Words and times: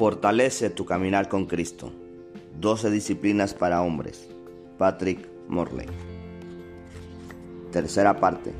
Fortalece 0.00 0.70
tu 0.70 0.86
caminar 0.86 1.28
con 1.28 1.44
Cristo. 1.44 1.92
12 2.58 2.90
disciplinas 2.90 3.52
para 3.52 3.82
hombres. 3.82 4.30
Patrick 4.78 5.28
Morley. 5.46 5.88
Tercera 7.70 8.18
parte. 8.18 8.54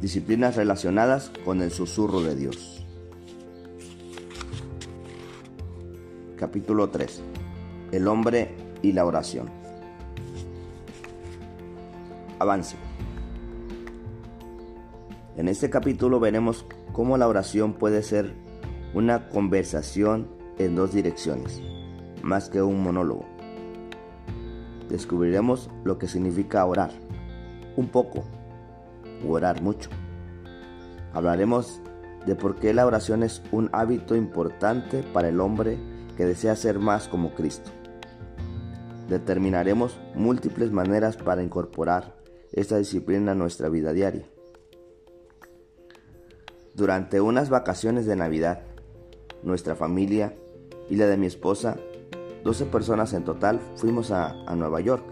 Disciplinas 0.00 0.56
relacionadas 0.56 1.30
con 1.44 1.62
el 1.62 1.70
susurro 1.70 2.20
de 2.20 2.34
Dios. 2.34 2.84
Capítulo 6.36 6.90
3. 6.90 7.22
El 7.92 8.08
hombre 8.08 8.56
y 8.82 8.94
la 8.94 9.04
oración. 9.06 9.48
Avance. 12.40 12.74
En 15.36 15.46
este 15.46 15.70
capítulo 15.70 16.18
veremos 16.18 16.66
cómo 16.92 17.16
la 17.18 17.28
oración 17.28 17.74
puede 17.74 18.02
ser 18.02 18.47
una 18.94 19.28
conversación 19.28 20.28
en 20.58 20.74
dos 20.74 20.92
direcciones, 20.92 21.60
más 22.22 22.48
que 22.48 22.62
un 22.62 22.82
monólogo. 22.82 23.26
Descubriremos 24.88 25.70
lo 25.84 25.98
que 25.98 26.08
significa 26.08 26.64
orar, 26.64 26.90
un 27.76 27.88
poco, 27.88 28.24
o 29.26 29.32
orar 29.32 29.62
mucho. 29.62 29.90
Hablaremos 31.12 31.80
de 32.26 32.34
por 32.34 32.56
qué 32.56 32.74
la 32.74 32.86
oración 32.86 33.22
es 33.22 33.42
un 33.52 33.68
hábito 33.72 34.16
importante 34.16 35.02
para 35.02 35.28
el 35.28 35.40
hombre 35.40 35.78
que 36.16 36.26
desea 36.26 36.56
ser 36.56 36.78
más 36.78 37.08
como 37.08 37.34
Cristo. 37.34 37.70
Determinaremos 39.08 39.98
múltiples 40.14 40.70
maneras 40.70 41.16
para 41.16 41.42
incorporar 41.42 42.16
esta 42.52 42.76
disciplina 42.76 43.32
a 43.32 43.34
nuestra 43.34 43.68
vida 43.68 43.92
diaria. 43.92 44.26
Durante 46.74 47.20
unas 47.20 47.50
vacaciones 47.50 48.06
de 48.06 48.16
Navidad, 48.16 48.60
nuestra 49.42 49.74
familia 49.74 50.34
y 50.88 50.96
la 50.96 51.06
de 51.06 51.16
mi 51.16 51.26
esposa, 51.26 51.76
12 52.44 52.66
personas 52.66 53.12
en 53.12 53.24
total, 53.24 53.60
fuimos 53.76 54.10
a, 54.10 54.34
Nueva 54.54 54.80
York. 54.80 55.04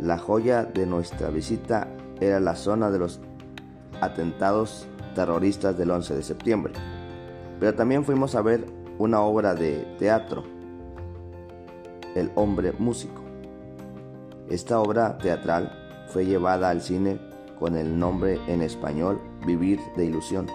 La 0.00 0.18
joya 0.18 0.64
de 0.64 0.86
nuestra 0.86 1.30
visita 1.30 1.88
era 2.20 2.40
la 2.40 2.54
zona 2.54 2.90
de 2.90 2.98
los 2.98 3.20
atentados 4.00 4.86
terroristas 5.14 5.76
del 5.76 5.90
11 5.90 6.14
de 6.14 6.22
septiembre. 6.22 6.72
Pero 7.58 7.74
también 7.74 8.04
fuimos 8.04 8.34
a 8.34 8.42
ver 8.42 8.64
una 8.98 9.20
obra 9.22 9.54
de 9.54 9.86
teatro, 9.98 10.44
El 12.14 12.30
hombre 12.34 12.72
músico. 12.78 13.22
Esta 14.48 14.80
obra 14.80 15.18
teatral 15.18 15.72
fue 16.08 16.24
llevada 16.24 16.70
al 16.70 16.80
cine 16.80 17.20
con 17.58 17.76
el 17.76 17.98
nombre 17.98 18.38
en 18.46 18.62
español 18.62 19.20
Vivir 19.46 19.80
de 19.96 20.06
Ilusión. 20.06 20.46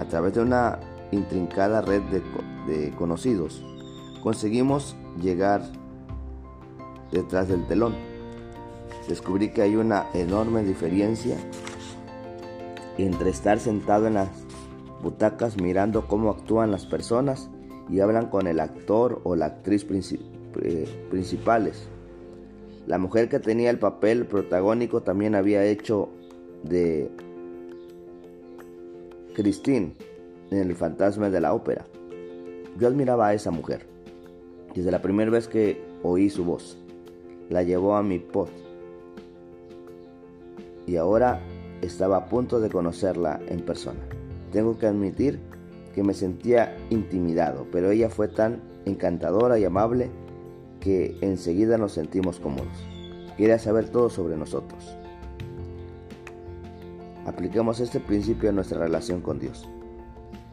A 0.00 0.06
través 0.06 0.34
de 0.34 0.40
una 0.40 0.80
intrincada 1.12 1.80
red 1.80 2.02
de, 2.66 2.92
conocidos, 2.96 3.62
conseguimos 4.22 4.96
llegar 5.20 5.62
detrás 7.12 7.46
del 7.46 7.64
telón. 7.68 7.94
Descubrí 9.08 9.52
que 9.52 9.62
hay 9.62 9.76
una 9.76 10.06
enorme 10.12 10.64
diferencia 10.64 11.36
entre 12.98 13.30
estar 13.30 13.60
sentado 13.60 14.08
en 14.08 14.14
las 14.14 14.28
butacas 15.02 15.56
mirando 15.60 16.08
cómo 16.08 16.30
actúan 16.30 16.72
las 16.72 16.86
personas 16.86 17.48
y 17.88 18.00
hablan 18.00 18.26
con 18.26 18.48
el 18.48 18.58
actor 18.58 19.20
o 19.22 19.36
la 19.36 19.46
actriz 19.46 19.86
eh, 20.62 21.06
principales 21.10 21.88
la 22.90 22.98
mujer 22.98 23.28
que 23.28 23.38
tenía 23.38 23.70
el 23.70 23.78
papel 23.78 24.26
protagónico 24.26 25.02
también 25.02 25.36
había 25.36 25.64
hecho 25.64 26.08
de 26.64 27.10
Christine 29.34 29.94
en 30.50 30.58
El 30.58 30.74
fantasma 30.74 31.30
de 31.30 31.40
la 31.40 31.54
ópera. 31.54 31.86
Yo 32.78 32.88
admiraba 32.88 33.28
a 33.28 33.34
esa 33.34 33.50
mujer. 33.50 33.86
Desde 34.74 34.90
la 34.90 35.02
primera 35.02 35.30
vez 35.30 35.48
que 35.48 35.82
oí 36.02 36.30
su 36.30 36.44
voz, 36.44 36.78
la 37.48 37.62
llevó 37.62 37.96
a 37.96 38.02
mi 38.02 38.18
pod. 38.18 38.48
Y 40.86 40.96
ahora 40.96 41.40
estaba 41.82 42.16
a 42.16 42.26
punto 42.26 42.60
de 42.60 42.70
conocerla 42.70 43.40
en 43.48 43.60
persona. 43.60 44.00
Tengo 44.52 44.78
que 44.78 44.86
admitir 44.86 45.40
que 45.94 46.02
me 46.02 46.14
sentía 46.14 46.76
intimidado, 46.90 47.66
pero 47.70 47.90
ella 47.90 48.08
fue 48.08 48.28
tan 48.28 48.62
encantadora 48.84 49.58
y 49.58 49.64
amable 49.64 50.10
que 50.80 51.16
enseguida 51.20 51.78
nos 51.78 51.92
sentimos 51.92 52.40
cómodos. 52.40 52.86
Quiere 53.36 53.58
saber 53.58 53.88
todo 53.88 54.10
sobre 54.10 54.36
nosotros. 54.36 54.96
Apliquemos 57.40 57.80
este 57.80 58.00
principio 58.00 58.50
a 58.50 58.52
nuestra 58.52 58.78
relación 58.80 59.22
con 59.22 59.38
Dios. 59.38 59.66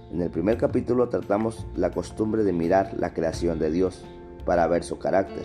En 0.09 0.21
el 0.21 0.29
primer 0.29 0.55
capítulo 0.57 1.09
tratamos 1.09 1.67
la 1.75 1.91
costumbre 1.91 2.45
de 2.45 2.53
mirar 2.53 2.93
la 2.97 3.13
creación 3.13 3.59
de 3.59 3.69
Dios 3.69 4.05
para 4.45 4.67
ver 4.67 4.85
su 4.85 4.97
carácter. 4.97 5.43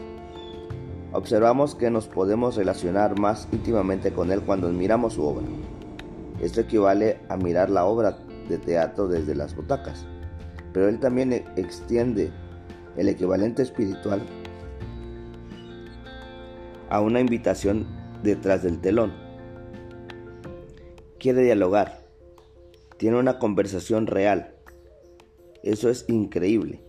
Observamos 1.11 1.75
que 1.75 1.91
nos 1.91 2.07
podemos 2.07 2.55
relacionar 2.55 3.19
más 3.19 3.49
íntimamente 3.51 4.13
con 4.13 4.31
Él 4.31 4.43
cuando 4.43 4.69
admiramos 4.69 5.15
su 5.15 5.25
obra. 5.25 5.45
Esto 6.41 6.61
equivale 6.61 7.19
a 7.29 7.37
mirar 7.37 7.71
la 7.71 7.87
obra 7.87 8.19
de 8.49 8.59
teatro 8.59 9.09
desde 9.09 9.35
las 9.35 9.57
butacas, 9.57 10.07
pero 10.73 10.89
Él 10.89 11.01
también 11.01 11.33
extiende 11.57 12.31
el 12.97 13.09
equivalente 13.09 13.63
espiritual 13.63 14.23
a 16.89 17.01
una 17.01 17.19
invitación 17.19 17.85
detrás 18.23 18.63
del 18.63 18.79
telón. 18.79 19.32
Quiere 21.23 21.43
dialogar. 21.43 22.01
Tiene 22.97 23.17
una 23.17 23.39
conversación 23.39 24.09
real. 24.09 24.57
Eso 25.63 25.89
es 25.89 26.05
increíble. 26.09 26.81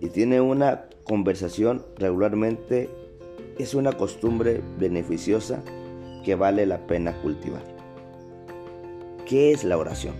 Y 0.00 0.08
tiene 0.08 0.40
una 0.40 0.88
conversación 1.04 1.84
regularmente. 1.98 2.88
Es 3.58 3.74
una 3.74 3.92
costumbre 3.92 4.62
beneficiosa 4.78 5.62
que 6.24 6.34
vale 6.34 6.64
la 6.64 6.86
pena 6.86 7.20
cultivar. 7.20 7.64
¿Qué 9.26 9.52
es 9.52 9.62
la 9.62 9.76
oración? 9.76 10.14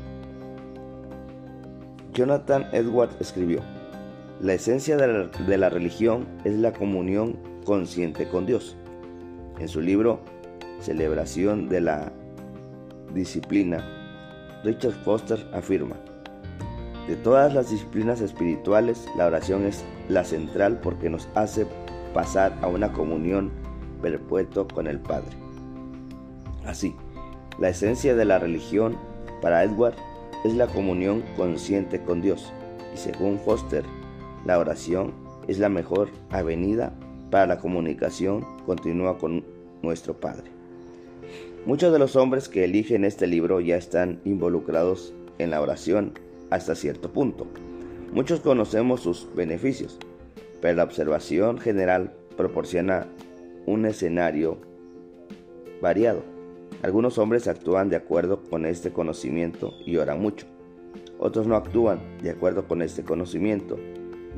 Jonathan 2.13 2.67
Edwards 2.75 3.17
escribió, 3.21 3.61
la 4.39 4.53
esencia 4.53 4.99
de 4.99 5.07
la, 5.07 5.29
de 5.29 5.57
la 5.57 5.71
religión 5.71 6.29
es 6.45 6.57
la 6.57 6.75
comunión 6.75 7.39
consciente 7.65 8.29
con 8.29 8.45
Dios. 8.45 8.77
En 9.59 9.69
su 9.69 9.81
libro 9.81 10.21
Celebración 10.79 11.71
de 11.71 11.81
la 11.81 12.13
Disciplina, 13.17 13.83
Richard 14.63 14.93
Foster 15.03 15.45
afirma, 15.53 15.97
de 17.09 17.17
todas 17.17 17.55
las 17.55 17.71
disciplinas 17.71 18.21
espirituales, 18.21 19.09
la 19.17 19.27
oración 19.27 19.65
es 19.65 19.85
la 20.09 20.23
central 20.23 20.81
porque 20.83 21.09
nos 21.09 21.29
hace 21.35 21.67
pasar 22.13 22.53
a 22.63 22.67
una 22.67 22.93
comunión 22.93 23.51
perpetua 24.03 24.69
con 24.69 24.87
el 24.87 24.99
Padre. 24.99 25.37
Así, 26.67 26.95
la 27.59 27.71
esencia 27.71 28.15
de 28.15 28.25
la 28.25 28.39
religión 28.39 28.97
para 29.41 29.65
Edward 29.65 29.95
es 30.45 30.55
la 30.55 30.67
comunión 30.67 31.23
consciente 31.37 32.03
con 32.03 32.21
Dios 32.21 32.53
y 32.93 32.99
según 32.99 33.39
Foster, 33.39 33.85
la 34.45 34.59
oración 34.59 35.15
es 35.49 35.59
la 35.59 35.69
mejor 35.69 36.11
avenida 36.31 36.93
para 37.31 37.47
la 37.47 37.59
comunicación 37.61 38.45
continúa 38.67 39.17
con 39.17 39.45
nuestro 39.83 40.21
Padre. 40.21 40.56
Muchos 41.67 41.93
de 41.93 41.99
los 41.99 42.15
hombres 42.15 42.49
que 42.49 42.63
eligen 42.63 43.05
este 43.05 43.27
libro 43.27 43.59
ya 43.59 43.75
están 43.75 44.21
involucrados 44.25 45.13
en 45.39 45.51
la 45.51 45.61
oración 45.61 46.13
hasta 46.49 46.77
cierto 46.77 47.13
punto. 47.13 47.49
Muchos 48.13 48.39
conocemos 48.39 49.01
sus 49.01 49.29
beneficios, 49.35 49.99
pero 50.63 50.77
la 50.77 50.85
observación 50.85 51.59
general 51.59 52.13
proporciona 52.37 53.09
un 53.67 53.85
escenario 53.85 54.59
variado. 55.83 56.23
Algunos 56.83 57.19
hombres 57.19 57.49
actúan 57.49 57.89
de 57.89 57.97
acuerdo 57.97 58.45
con 58.45 58.65
este 58.65 58.93
conocimiento 58.93 59.75
y 59.85 59.97
oran 59.97 60.23
mucho. 60.23 60.47
Otros 61.19 61.49
no 61.49 61.57
actúan 61.57 61.99
de 62.23 62.31
acuerdo 62.31 62.69
con 62.69 62.81
este 62.81 63.03
conocimiento 63.03 63.77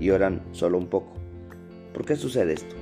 y 0.01 0.09
oran 0.09 0.41
solo 0.53 0.79
un 0.79 0.87
poco. 0.87 1.13
¿Por 1.93 2.07
qué 2.07 2.17
sucede 2.17 2.55
esto? 2.55 2.75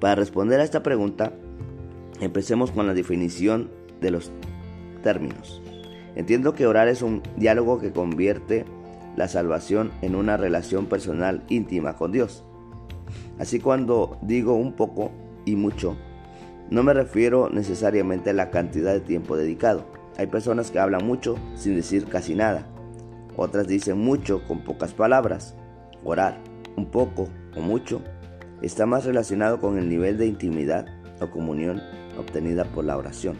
Para 0.00 0.16
responder 0.16 0.58
a 0.58 0.64
esta 0.64 0.82
pregunta, 0.82 1.32
empecemos 2.24 2.70
con 2.70 2.86
la 2.86 2.94
definición 2.94 3.70
de 4.00 4.10
los 4.10 4.32
términos. 5.02 5.62
Entiendo 6.16 6.54
que 6.54 6.66
orar 6.66 6.88
es 6.88 7.02
un 7.02 7.22
diálogo 7.36 7.78
que 7.78 7.92
convierte 7.92 8.64
la 9.16 9.28
salvación 9.28 9.92
en 10.02 10.14
una 10.14 10.36
relación 10.36 10.86
personal 10.86 11.44
íntima 11.48 11.96
con 11.96 12.12
Dios. 12.12 12.44
Así 13.38 13.60
cuando 13.60 14.18
digo 14.22 14.54
un 14.54 14.74
poco 14.74 15.10
y 15.44 15.56
mucho, 15.56 15.96
no 16.70 16.82
me 16.82 16.94
refiero 16.94 17.50
necesariamente 17.50 18.30
a 18.30 18.34
la 18.34 18.50
cantidad 18.50 18.92
de 18.92 19.00
tiempo 19.00 19.36
dedicado. 19.36 19.84
Hay 20.16 20.28
personas 20.28 20.70
que 20.70 20.78
hablan 20.78 21.06
mucho 21.06 21.36
sin 21.54 21.74
decir 21.74 22.06
casi 22.06 22.34
nada. 22.34 22.66
Otras 23.36 23.66
dicen 23.66 23.98
mucho 23.98 24.46
con 24.46 24.64
pocas 24.64 24.94
palabras. 24.94 25.56
Orar, 26.04 26.40
un 26.76 26.86
poco 26.86 27.28
o 27.56 27.60
mucho, 27.60 28.00
está 28.62 28.86
más 28.86 29.04
relacionado 29.04 29.60
con 29.60 29.78
el 29.78 29.88
nivel 29.88 30.16
de 30.16 30.26
intimidad 30.26 30.86
o 31.20 31.30
comunión 31.30 31.82
obtenida 32.18 32.64
por 32.64 32.84
la 32.84 32.96
oración. 32.96 33.36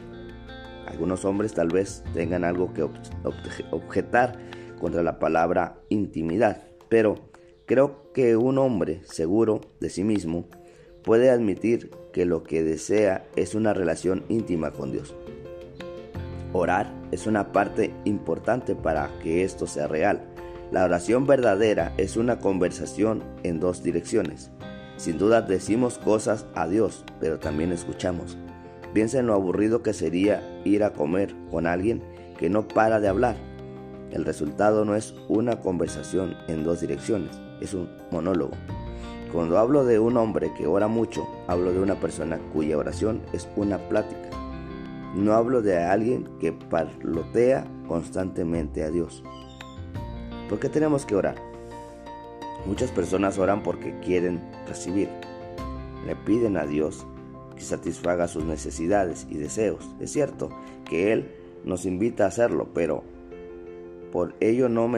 Algunos 0.87 1.25
hombres 1.25 1.55
tal 1.55 1.69
vez 1.69 2.05
tengan 2.12 2.44
algo 2.44 2.73
que 2.73 2.87
objetar 3.71 4.38
contra 4.81 5.03
la 5.03 5.19
palabra 5.19 5.79
intimidad, 5.88 6.62
pero 6.88 7.31
creo 7.67 8.12
que 8.12 8.37
un 8.37 8.59
hombre 8.59 9.00
seguro 9.05 9.61
de 9.81 9.91
sí 9.91 10.05
mismo 10.05 10.47
puede 11.03 11.31
admitir 11.31 11.91
que 12.12 12.26
lo 12.26 12.43
que 12.43 12.62
desea 12.62 13.26
es 13.37 13.55
una 13.55 13.75
relación 13.75 14.25
íntima 14.29 14.73
con 14.73 14.93
Dios. 14.93 15.15
Orar 16.53 16.93
es 17.11 17.27
una 17.27 17.53
parte 17.53 17.93
importante 18.05 18.75
para 18.75 19.11
que 19.23 19.43
esto 19.43 19.67
sea 19.67 19.88
real. 19.88 20.23
La 20.70 20.85
oración 20.85 21.27
verdadera 21.27 21.93
es 21.97 22.17
una 22.17 22.38
conversación 22.38 23.25
en 23.43 23.59
dos 23.59 23.82
direcciones. 23.82 24.50
Sin 24.96 25.19
duda 25.19 25.43
decimos 25.43 25.99
cosas 25.99 26.46
a 26.55 26.69
Dios, 26.69 27.05
pero 27.20 27.38
también 27.38 27.73
escuchamos. 27.73 28.37
Piensa 28.93 29.19
en 29.19 29.26
lo 29.26 29.35
aburrido 29.35 29.82
que 29.82 29.93
sería 29.93 30.43
ir 30.64 30.85
a 30.85 30.93
comer 30.93 31.35
con 31.50 31.67
alguien 31.67 32.02
que 32.38 32.49
no 32.49 32.69
para 32.69 33.00
de 33.00 33.08
hablar. 33.08 33.37
El 34.12 34.25
resultado 34.25 34.85
no 34.85 34.94
es 34.94 35.14
una 35.29 35.61
conversación 35.61 36.37
en 36.46 36.62
dos 36.62 36.81
direcciones, 36.81 37.41
es 37.61 37.75
un 37.75 37.88
monólogo. 38.12 38.52
Cuando 39.32 39.58
hablo 39.58 39.85
de 39.85 39.99
un 39.99 40.17
hombre 40.17 40.52
que 40.56 40.69
ora 40.69 40.87
mucho, 40.87 41.26
hablo 41.49 41.73
de 41.73 41.81
una 41.81 41.96
persona 41.96 42.38
cuya 42.52 42.79
oración 42.79 43.20
es 43.32 43.49
una 43.56 43.79
plática. 43.88 44.31
No 45.17 45.32
hablo 45.32 45.61
de 45.61 45.76
alguien 45.76 46.29
que 46.38 46.52
parlotea 46.52 47.67
constantemente 47.88 48.85
a 48.85 48.91
Dios. 48.91 49.25
¿Por 50.49 50.61
qué 50.61 50.69
tenemos 50.69 51.05
que 51.05 51.17
orar? 51.17 51.35
Muchas 52.64 52.93
personas 52.93 53.38
oran 53.38 53.64
porque 53.64 53.99
quieren 53.99 54.41
recibir. 54.66 55.08
Le 56.06 56.16
piden 56.16 56.56
a 56.56 56.66
Dios 56.66 57.06
que 57.55 57.62
satisfaga 57.62 58.28
sus 58.28 58.44
necesidades 58.44 59.26
y 59.31 59.37
deseos. 59.37 59.88
Es 60.00 60.12
cierto 60.12 60.50
que 60.88 61.12
Él 61.12 61.31
nos 61.64 61.87
invita 61.87 62.25
a 62.25 62.28
hacerlo, 62.28 62.69
pero 62.75 63.02
por 64.12 64.34
ello 64.40 64.69
no 64.69 64.90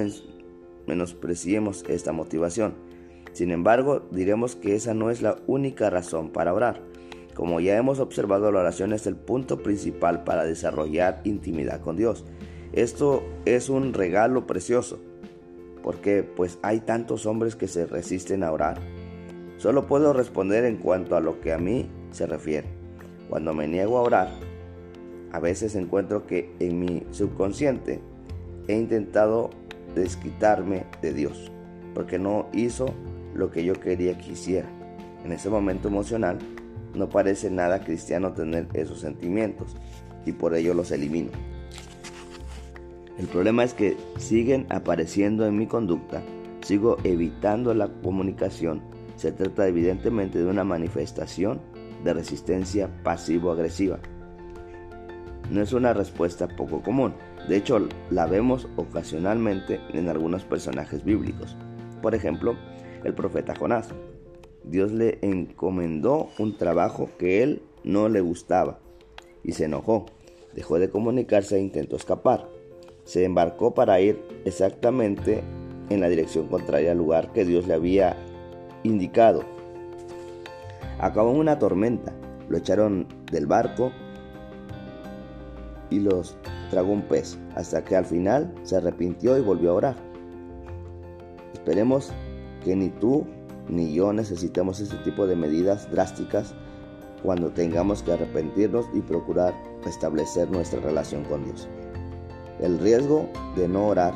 menospreciemos 0.87 1.85
esta 1.89 2.13
motivación. 2.13 2.75
Sin 3.33 3.51
embargo, 3.51 4.03
diremos 4.11 4.57
que 4.57 4.75
esa 4.75 4.95
no 4.95 5.11
es 5.11 5.23
la 5.23 5.37
única 5.47 5.91
razón 5.91 6.31
para 6.31 6.55
orar. 6.55 6.81
Como 7.35 7.61
ya 7.61 7.77
hemos 7.77 8.01
observado, 8.01 8.51
la 8.51 8.61
oración 8.61 8.95
es 8.95 9.07
el 9.07 9.15
punto 9.15 9.63
principal 9.63 10.25
para 10.25 10.45
desarrollar 10.45 11.21
intimidad 11.25 11.83
con 11.83 11.97
Dios. 11.97 12.25
Esto 12.73 13.23
es 13.45 13.69
un 13.69 13.93
regalo 13.93 14.47
precioso, 14.47 14.99
porque 15.83 16.23
pues 16.23 16.59
hay 16.63 16.81
tantos 16.81 17.27
hombres 17.27 17.55
que 17.55 17.69
se 17.69 17.87
resisten 17.87 18.43
a 18.43 18.53
orar. 18.53 18.81
Solo 19.59 19.87
puedo 19.87 20.13
responder 20.13 20.65
en 20.65 20.77
cuanto 20.77 21.17
a 21.17 21.21
lo 21.21 21.41
que 21.41 21.53
a 21.53 21.59
mí 21.59 21.89
se 22.11 22.27
refiere. 22.27 22.69
Cuando 23.29 23.55
me 23.55 23.67
niego 23.67 23.99
a 23.99 24.03
orar, 24.03 24.29
a 25.33 25.41
veces 25.41 25.75
encuentro 25.75 26.27
que 26.27 26.55
en 26.61 26.79
mi 26.79 27.03
subconsciente 27.11 28.01
he 28.69 28.75
intentado 28.75 29.51
desquitarme 29.95 30.85
de 31.03 31.13
Dios, 31.13 31.51
porque 31.95 32.19
no 32.19 32.49
hizo 32.53 32.87
lo 33.35 33.51
que 33.51 33.65
yo 33.65 33.75
quería 33.75 34.17
que 34.19 34.33
hiciera. 34.33 34.69
En 35.25 35.33
ese 35.33 35.49
momento 35.49 35.89
emocional, 35.89 36.39
no 36.95 37.09
parece 37.09 37.51
nada 37.51 37.81
cristiano 37.81 38.33
tener 38.33 38.69
esos 38.75 39.01
sentimientos 39.01 39.77
y 40.25 40.33
por 40.33 40.55
ello 40.55 40.75
los 40.75 40.91
elimino. 40.91 41.31
El 43.19 43.27
problema 43.27 43.65
es 43.65 43.73
que 43.73 43.97
siguen 44.19 44.67
apareciendo 44.69 45.47
en 45.47 45.57
mi 45.57 45.67
conducta, 45.67 46.23
sigo 46.63 46.99
evitando 47.05 47.73
la 47.75 47.89
comunicación, 47.89 48.83
se 49.17 49.33
trata 49.33 49.67
evidentemente 49.67 50.39
de 50.39 50.47
una 50.47 50.65
manifestación 50.65 51.61
de 52.05 52.15
resistencia 52.15 52.89
pasivo-agresiva. 53.03 53.99
No 55.51 55.63
es 55.63 55.73
una 55.73 55.93
respuesta 55.93 56.49
poco 56.49 56.83
común, 56.83 57.15
de 57.49 57.57
hecho 57.57 57.89
la 58.11 58.27
vemos 58.27 58.69
ocasionalmente 58.77 59.81
en 59.93 60.09
algunos 60.09 60.45
personajes 60.45 61.05
bíblicos. 61.05 61.57
Por 62.03 62.15
ejemplo, 62.15 62.57
el 63.05 63.15
profeta 63.15 63.55
Jonás. 63.55 63.89
Dios 64.65 64.91
le 64.91 65.19
encomendó 65.23 66.29
un 66.39 66.57
trabajo 66.57 67.09
que 67.19 67.43
él 67.43 67.63
no 67.85 68.09
le 68.09 68.21
gustaba 68.21 68.81
y 69.45 69.53
se 69.53 69.65
enojó. 69.67 70.07
Dejó 70.55 70.79
de 70.79 70.91
comunicarse 70.91 71.57
e 71.57 71.61
intentó 71.61 71.97
escapar. 71.97 72.49
Se 73.05 73.25
embarcó 73.25 73.75
para 73.75 74.01
ir 74.01 74.21
exactamente 74.45 75.45
en 75.89 76.01
la 76.01 76.09
dirección 76.09 76.49
contraria 76.49 76.93
al 76.93 76.99
lugar 76.99 77.33
que 77.33 77.45
Dios 77.45 77.69
le 77.69 77.75
había 77.75 78.17
indicado 78.87 79.45
acabó 80.99 81.31
una 81.31 81.59
tormenta. 81.59 82.13
Lo 82.49 82.57
echaron 82.57 83.07
del 83.31 83.47
barco 83.47 83.93
y 85.91 86.01
los 86.01 86.37
tragó 86.71 86.93
un 86.93 87.03
pez, 87.03 87.39
hasta 87.55 87.85
que 87.85 87.97
al 87.97 88.05
final 88.05 88.53
se 88.63 88.77
arrepintió 88.77 89.37
y 89.37 89.41
volvió 89.41 89.71
a 89.71 89.75
orar. 89.75 89.97
Esperemos 91.53 92.13
que 92.65 92.77
ni 92.77 92.89
tú 92.89 93.27
ni 93.69 93.93
yo 93.93 94.13
necesitemos 94.13 94.81
este 94.81 94.97
tipo 94.99 95.27
de 95.27 95.37
medidas 95.37 95.91
drásticas 95.91 96.55
cuando 97.23 97.51
tengamos 97.51 98.03
que 98.03 98.13
arrepentirnos 98.13 98.87
y 98.95 99.01
procurar 99.01 99.55
restablecer 99.85 100.51
nuestra 100.51 100.81
relación 100.81 101.25
con 101.25 101.45
Dios. 101.45 101.69
El 102.61 102.79
riesgo 102.79 103.29
de 103.57 103.69
no 103.69 103.89
orar 103.89 104.15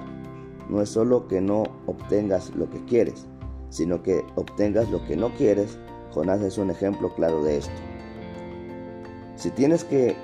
no 0.69 0.81
es 0.81 0.89
solo 0.89 1.27
que 1.27 1.41
no 1.41 1.65
obtengas 1.87 2.55
lo 2.55 2.71
que 2.71 2.85
quieres, 2.85 3.27
sino 3.71 4.03
que 4.03 4.25
obtengas 4.37 4.91
lo 4.91 5.05
que 5.07 5.17
no 5.17 5.31
quieres 5.31 5.79
Jonás 6.13 6.43
es 6.43 6.59
un 6.59 6.71
ejemplo 6.71 7.15
claro 7.15 7.43
de 7.45 7.59
esto. 7.59 7.73
Si 9.37 9.51
tienes 9.51 9.85
que, 9.85 10.17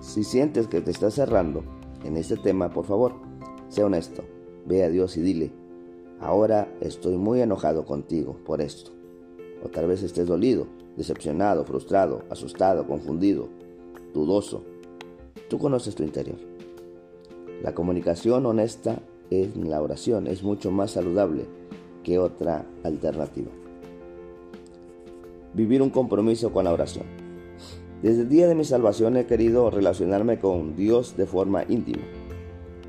si 0.00 0.24
sientes 0.24 0.68
que 0.68 0.80
te 0.80 0.90
estás 0.90 1.14
cerrando 1.14 1.64
en 2.04 2.16
este 2.16 2.36
tema, 2.36 2.70
por 2.70 2.84
favor, 2.84 3.14
sea 3.68 3.86
honesto. 3.86 4.22
Ve 4.66 4.84
a 4.84 4.88
Dios 4.88 5.16
y 5.16 5.20
dile, 5.20 5.52
ahora 6.20 6.72
estoy 6.80 7.16
muy 7.16 7.40
enojado 7.40 7.84
contigo 7.84 8.36
por 8.46 8.60
esto. 8.60 8.92
O 9.62 9.68
tal 9.68 9.88
vez 9.88 10.02
estés 10.02 10.26
dolido, 10.26 10.66
decepcionado, 10.96 11.64
frustrado, 11.64 12.22
asustado, 12.30 12.86
confundido, 12.86 13.48
dudoso. 14.14 14.62
Tú 15.48 15.58
conoces 15.58 15.94
tu 15.94 16.02
interior. 16.02 16.38
La 17.62 17.74
comunicación 17.74 18.46
honesta 18.46 19.02
en 19.30 19.68
la 19.68 19.82
oración 19.82 20.26
es 20.28 20.42
mucho 20.42 20.70
más 20.70 20.92
saludable 20.92 21.46
que 22.04 22.20
otra 22.20 22.64
alternativa 22.84 23.50
vivir 25.54 25.82
un 25.82 25.90
compromiso 25.90 26.52
con 26.52 26.64
la 26.64 26.72
oración. 26.72 27.04
Desde 28.02 28.22
el 28.22 28.28
día 28.28 28.48
de 28.48 28.54
mi 28.54 28.64
salvación 28.64 29.16
he 29.16 29.26
querido 29.26 29.70
relacionarme 29.70 30.38
con 30.38 30.76
Dios 30.76 31.16
de 31.16 31.26
forma 31.26 31.64
íntima. 31.68 32.02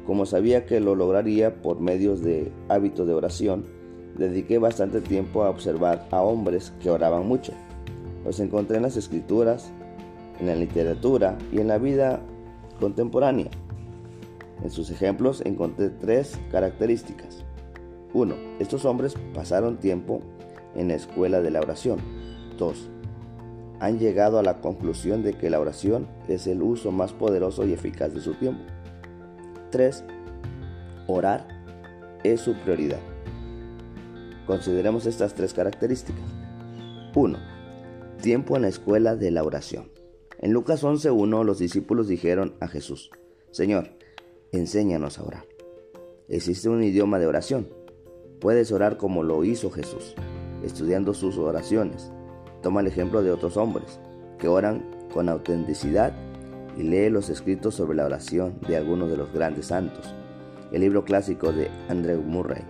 Como 0.06 0.26
sabía 0.26 0.66
que 0.66 0.80
lo 0.80 0.96
lograría 0.96 1.62
por 1.62 1.80
medios 1.80 2.22
de 2.22 2.52
hábitos 2.68 3.08
de 3.08 3.14
oración, 3.14 3.66
dediqué 4.18 4.58
bastante 4.58 5.02
tiempo 5.02 5.44
a 5.44 5.50
observar 5.50 6.08
a 6.12 6.22
hombres 6.22 6.74
que 6.82 6.90
oraban 6.90 7.28
mucho. 7.28 7.54
Los 8.26 8.40
encontré 8.40 8.78
en 8.78 8.84
las 8.84 8.98
escrituras, 8.98 9.72
en 10.40 10.48
la 10.48 10.56
literatura 10.56 11.38
y 11.52 11.60
en 11.60 11.68
la 11.68 11.78
vida 11.78 12.20
contemporánea. 12.80 13.50
En 14.64 14.72
sus 14.72 14.90
ejemplos 14.90 15.42
encontré 15.46 15.90
tres 15.90 16.40
características. 16.52 17.45
1. 18.16 18.36
Estos 18.60 18.86
hombres 18.86 19.16
pasaron 19.34 19.78
tiempo 19.78 20.22
en 20.74 20.88
la 20.88 20.96
escuela 20.96 21.42
de 21.42 21.52
la 21.52 21.60
oración. 21.60 22.00
2. 22.58 22.90
Han 23.82 24.00
llegado 24.00 24.40
a 24.40 24.44
la 24.44 24.62
conclusión 24.62 25.22
de 25.22 25.34
que 25.34 25.50
la 25.50 25.60
oración 25.60 26.08
es 26.30 26.48
el 26.48 26.64
uso 26.64 26.92
más 26.92 27.12
poderoso 27.12 27.66
y 27.66 27.74
eficaz 27.74 28.14
de 28.14 28.22
su 28.22 28.34
tiempo. 28.36 28.64
3. 29.72 30.06
Orar 31.08 31.46
es 32.24 32.40
su 32.40 32.54
prioridad. 32.54 33.02
Consideremos 34.48 35.06
estas 35.06 35.34
tres 35.34 35.54
características. 35.54 36.24
1. 37.16 37.38
Tiempo 38.22 38.56
en 38.56 38.62
la 38.62 38.70
escuela 38.70 39.18
de 39.18 39.32
la 39.32 39.44
oración. 39.44 39.92
En 40.40 40.54
Lucas 40.54 40.86
11.1 40.86 41.44
los 41.44 41.60
discípulos 41.60 42.08
dijeron 42.08 42.56
a 42.62 42.70
Jesús, 42.70 43.12
Señor, 43.52 43.90
enséñanos 44.54 45.20
a 45.20 45.24
orar. 45.24 45.46
Existe 46.30 46.70
un 46.70 46.82
idioma 46.82 47.20
de 47.20 47.28
oración. 47.28 47.85
Puedes 48.46 48.72
orar 48.72 48.98
como 48.98 49.24
lo 49.24 49.44
hizo 49.44 49.72
Jesús, 49.72 50.14
estudiando 50.64 51.16
sus 51.16 51.40
oraciones, 51.40 52.12
Toma 52.62 52.82
el 52.82 52.86
ejemplo 52.86 53.24
de 53.24 53.32
otros 53.32 53.58
hombres 53.58 54.00
que 54.38 54.48
oran 54.48 54.86
con 55.12 55.30
autenticidad 55.30 56.14
y 56.78 56.84
lee 56.84 57.10
los 57.10 57.30
escritos 57.30 57.74
sobre 57.74 57.98
la 57.98 58.06
oración 58.06 58.60
de 58.68 58.78
algunos 58.78 59.10
de 59.10 59.18
los 59.18 59.34
grandes 59.34 59.66
santos. 59.66 60.14
El 60.72 60.82
libro 60.82 61.06
clásico 61.06 61.52
de 61.52 61.72
Andrew 61.90 62.22
Murray 62.22 62.62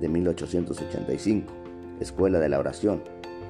de 0.00 0.08
1885, 0.08 1.52
Escuela 2.00 2.38
de 2.38 2.48
la 2.48 2.58
Oración, 2.58 3.02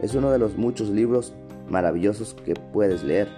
es 0.03 0.17
uno 0.17 0.33
de 0.33 0.41
los 0.41 0.57
muchos 0.57 0.89
libros 0.89 1.33
maravillosos 1.69 2.35
que 2.35 2.55
puedes 2.55 3.05
leer. 3.05 3.29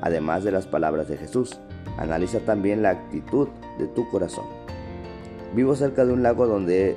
Además 0.00 0.44
de 0.44 0.52
las 0.52 0.66
palabras 0.66 1.08
de 1.08 1.18
Jesús, 1.18 1.60
analiza 1.98 2.38
también 2.40 2.80
la 2.80 2.88
actitud 2.88 3.48
de 3.78 3.86
tu 3.86 4.08
corazón. 4.08 4.46
Vivo 5.54 5.76
cerca 5.76 6.06
de 6.06 6.14
un 6.14 6.22
lago 6.22 6.46
donde 6.46 6.96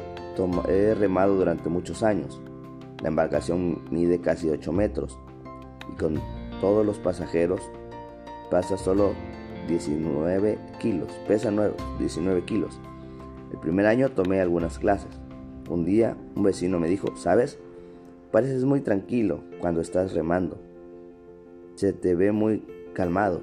he 0.68 0.96
remado 0.96 1.36
durante 1.36 1.70
muchos 1.70 2.04
años. 2.04 2.42
La 3.02 3.10
embarcación 3.10 3.82
mide 3.92 4.20
casi 4.20 4.50
8 4.50 4.72
metros 4.72 5.18
y 5.92 5.98
con 5.98 6.20
todos 6.62 6.86
los 6.86 6.98
pasajeros 6.98 7.62
pasa 8.50 8.78
solo 8.78 9.13
19 9.68 10.58
kilos, 10.80 11.12
pesa 11.28 11.52
19 12.00 12.44
kilos. 12.44 12.80
El 13.52 13.60
primer 13.60 13.86
año 13.86 14.10
tomé 14.10 14.42
algunas 14.42 14.80
clases. 14.80 15.12
Un 15.70 15.86
día 15.86 16.18
un 16.36 16.44
vecino 16.44 16.80
me 16.80 16.88
dijo, 16.88 17.16
¿sabes? 17.16 17.60
Pareces 18.32 18.66
muy 18.66 18.82
tranquilo 18.82 19.42
cuando 19.60 19.82
estás 19.82 20.13
remando. 20.13 20.58
Se 21.75 21.94
te 21.94 22.16
ve 22.16 22.32
muy 22.32 22.63
calmado. 22.94 23.42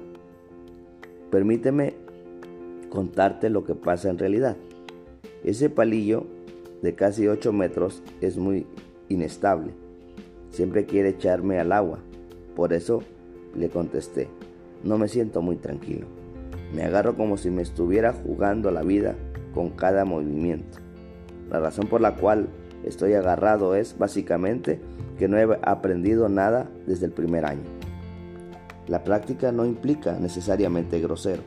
Permíteme 1.29 1.95
contarte 2.89 3.49
lo 3.49 3.63
que 3.63 3.75
pasa 3.75 4.09
en 4.09 4.17
realidad. 4.17 4.57
Ese 5.43 5.69
palillo 5.69 6.25
de 6.81 6.95
casi 6.95 7.27
8 7.27 7.53
metros 7.53 8.01
es 8.21 8.37
muy 8.37 8.65
inestable. 9.09 9.73
Siempre 10.49 10.85
quiere 10.85 11.09
echarme 11.09 11.59
al 11.59 11.71
agua. 11.71 11.99
Por 12.55 12.73
eso 12.73 13.03
le 13.55 13.69
contesté, 13.69 14.27
no 14.83 14.97
me 14.97 15.07
siento 15.07 15.41
muy 15.41 15.55
tranquilo. 15.55 16.07
Me 16.73 16.83
agarro 16.83 17.15
como 17.15 17.37
si 17.37 17.49
me 17.49 17.61
estuviera 17.61 18.13
jugando 18.13 18.71
la 18.71 18.81
vida 18.81 19.15
con 19.53 19.69
cada 19.69 20.05
movimiento. 20.05 20.79
La 21.49 21.59
razón 21.59 21.87
por 21.87 22.01
la 22.01 22.15
cual 22.15 22.47
estoy 22.83 23.13
agarrado 23.13 23.75
es 23.75 23.97
básicamente 23.97 24.79
que 25.17 25.27
no 25.27 25.37
he 25.37 25.59
aprendido 25.63 26.29
nada 26.29 26.69
desde 26.87 27.05
el 27.05 27.11
primer 27.11 27.45
año. 27.45 27.63
La 28.87 29.03
práctica 29.03 29.51
no 29.51 29.65
implica 29.65 30.17
necesariamente 30.19 30.99
grosero. 30.99 31.43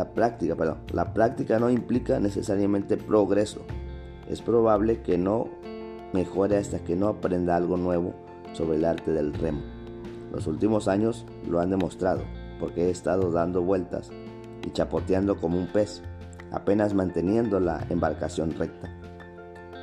La 0.00 0.14
práctica, 0.14 0.56
perdón, 0.56 0.78
la 0.94 1.12
práctica 1.12 1.58
no 1.58 1.68
implica 1.68 2.18
necesariamente 2.18 2.96
progreso. 2.96 3.60
Es 4.30 4.40
probable 4.40 5.02
que 5.02 5.18
no 5.18 5.50
mejore 6.14 6.56
hasta 6.56 6.78
que 6.78 6.96
no 6.96 7.08
aprenda 7.08 7.54
algo 7.54 7.76
nuevo 7.76 8.14
sobre 8.54 8.78
el 8.78 8.86
arte 8.86 9.12
del 9.12 9.34
remo. 9.34 9.60
Los 10.32 10.46
últimos 10.46 10.88
años 10.88 11.26
lo 11.46 11.60
han 11.60 11.68
demostrado, 11.68 12.22
porque 12.58 12.86
he 12.86 12.90
estado 12.90 13.30
dando 13.30 13.60
vueltas 13.60 14.10
y 14.66 14.70
chapoteando 14.70 15.36
como 15.36 15.58
un 15.58 15.66
pez, 15.66 16.00
apenas 16.50 16.94
manteniendo 16.94 17.60
la 17.60 17.86
embarcación 17.90 18.52
recta. 18.52 18.88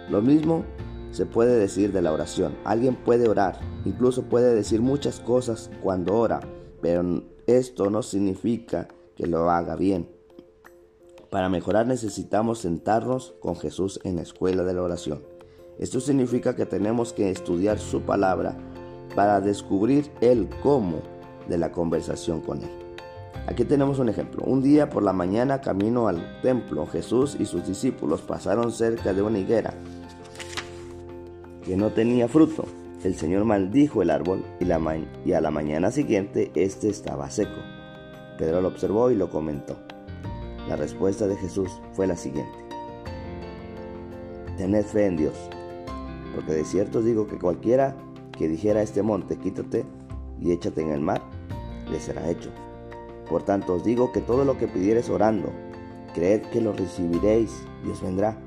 Lo 0.10 0.24
mismo 0.24 0.66
se 1.12 1.28
puede 1.28 1.60
decir 1.60 1.94
de 1.94 2.02
la 2.02 2.12
oración. 2.12 2.58
Alguien 2.66 2.96
puede 2.96 3.30
orar, 3.30 3.60
incluso 3.86 4.24
puede 4.24 4.56
decir 4.56 4.82
muchas 4.82 5.20
cosas 5.20 5.70
cuando 5.84 6.16
ora, 6.16 6.40
pero 6.82 7.22
esto 7.46 7.92
no 7.92 8.02
significa 8.02 8.88
que 9.18 9.28
lo 9.28 9.50
haga 9.50 9.76
bien. 9.76 10.08
Para 11.30 11.50
mejorar 11.50 11.88
necesitamos 11.88 12.60
sentarnos 12.60 13.34
con 13.42 13.58
Jesús 13.58 14.00
en 14.04 14.16
la 14.16 14.22
escuela 14.22 14.64
de 14.64 14.74
la 14.74 14.84
oración. 14.84 15.22
Esto 15.80 16.00
significa 16.00 16.56
que 16.56 16.66
tenemos 16.66 17.12
que 17.12 17.30
estudiar 17.30 17.80
su 17.80 18.02
palabra 18.02 18.58
para 19.16 19.42
descubrir 19.42 20.10
el 20.22 20.48
cómo 20.62 21.02
de 21.50 21.58
la 21.58 21.72
conversación 21.72 22.42
con 22.42 22.62
Él. 22.62 22.70
Aquí 23.48 23.66
tenemos 23.66 24.00
un 24.00 24.10
ejemplo. 24.10 24.44
Un 24.46 24.62
día 24.62 24.90
por 24.90 25.04
la 25.04 25.14
mañana 25.14 25.62
camino 25.62 26.08
al 26.08 26.42
templo, 26.42 26.86
Jesús 26.86 27.36
y 27.40 27.46
sus 27.46 27.66
discípulos 27.66 28.22
pasaron 28.22 28.72
cerca 28.72 29.14
de 29.14 29.22
una 29.22 29.40
higuera 29.40 29.74
que 31.64 31.76
no 31.76 31.92
tenía 31.92 32.28
fruto. 32.28 32.66
El 33.04 33.16
Señor 33.16 33.46
maldijo 33.46 34.02
el 34.02 34.10
árbol 34.10 34.44
y, 34.60 34.66
y 35.30 35.34
a 35.34 35.42
la 35.42 35.52
mañana 35.52 35.92
siguiente 35.92 36.52
éste 36.56 36.90
estaba 36.90 37.30
seco. 37.30 37.77
Pedro 38.38 38.62
lo 38.62 38.68
observó 38.68 39.12
y 39.12 39.16
lo 39.16 39.30
comentó. 39.30 39.76
La 40.68 40.76
respuesta 40.76 41.28
de 41.28 41.38
Jesús 41.38 41.70
fue 41.94 42.08
la 42.08 42.16
siguiente. 42.16 42.58
Tened 44.58 44.86
fe 44.86 45.06
en 45.06 45.18
Dios, 45.18 45.36
porque 46.36 46.54
de 46.54 46.66
cierto 46.66 47.00
os 47.00 47.06
digo 47.06 47.28
que 47.28 47.38
cualquiera 47.38 47.96
que 48.38 48.48
dijera 48.48 48.82
a 48.82 48.84
este 48.84 49.02
monte, 49.02 49.38
quítate 49.38 49.86
y 50.40 50.52
échate 50.52 50.82
en 50.82 50.92
el 50.92 51.02
mar, 51.02 51.22
le 51.92 52.00
será 52.00 52.30
hecho. 52.30 52.50
Por 53.30 53.44
tanto 53.44 53.76
os 53.76 53.84
digo 53.84 54.12
que 54.12 54.22
todo 54.22 54.46
lo 54.46 54.58
que 54.58 54.68
pidiereis 54.68 55.10
orando, 55.10 55.52
creed 56.14 56.42
que 56.52 56.62
lo 56.62 56.74
recibiréis 56.74 57.64
y 57.86 57.90
os 57.90 58.02
vendrá. 58.02 58.38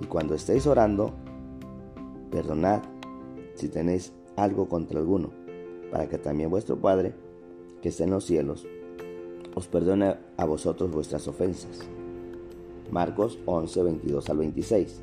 Y 0.00 0.06
cuando 0.06 0.34
estéis 0.34 0.66
orando, 0.66 1.12
perdonad 2.30 2.82
si 3.54 3.68
tenéis 3.68 4.12
algo 4.36 4.68
contra 4.68 4.98
alguno, 4.98 5.30
para 5.90 6.08
que 6.08 6.18
también 6.18 6.50
vuestro 6.50 6.76
Padre, 6.76 7.14
que 7.82 7.88
está 7.88 8.04
en 8.04 8.10
los 8.10 8.24
cielos, 8.24 8.66
os 9.54 9.66
perdone 9.66 10.16
a 10.36 10.44
vosotros 10.44 10.90
vuestras 10.90 11.26
ofensas. 11.28 11.80
Marcos 12.90 13.38
11, 13.46 13.82
22 13.82 14.30
al 14.30 14.38
26. 14.38 15.00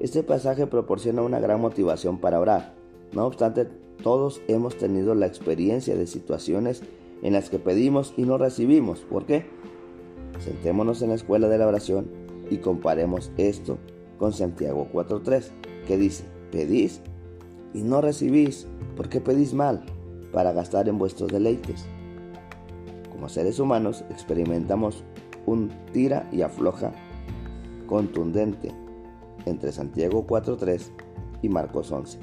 Este 0.00 0.22
pasaje 0.22 0.66
proporciona 0.66 1.22
una 1.22 1.40
gran 1.40 1.60
motivación 1.60 2.18
para 2.18 2.40
orar. 2.40 2.74
No 3.12 3.26
obstante, 3.26 3.68
todos 4.02 4.42
hemos 4.48 4.76
tenido 4.76 5.14
la 5.14 5.26
experiencia 5.26 5.96
de 5.96 6.06
situaciones 6.06 6.82
en 7.22 7.34
las 7.34 7.50
que 7.50 7.58
pedimos 7.58 8.14
y 8.16 8.22
no 8.22 8.38
recibimos. 8.38 9.00
¿Por 9.00 9.26
qué? 9.26 9.46
Sentémonos 10.40 11.02
en 11.02 11.10
la 11.10 11.14
escuela 11.14 11.48
de 11.48 11.58
la 11.58 11.68
oración 11.68 12.10
y 12.50 12.58
comparemos 12.58 13.30
esto 13.36 13.78
con 14.18 14.32
Santiago 14.32 14.88
4.3, 14.92 15.50
que 15.86 15.96
dice, 15.96 16.24
pedís 16.50 17.00
y 17.72 17.82
no 17.82 18.00
recibís, 18.00 18.66
porque 18.96 19.20
pedís 19.20 19.54
mal, 19.54 19.84
para 20.32 20.52
gastar 20.52 20.88
en 20.88 20.98
vuestros 20.98 21.30
deleites. 21.30 21.86
Como 23.22 23.30
seres 23.30 23.60
humanos 23.60 24.04
experimentamos 24.10 25.04
un 25.46 25.70
tira 25.92 26.28
y 26.32 26.42
afloja 26.42 26.90
contundente 27.86 28.72
entre 29.46 29.70
Santiago 29.70 30.26
4.3 30.26 30.90
y 31.40 31.48
Marcos 31.48 31.92
11. 31.92 32.18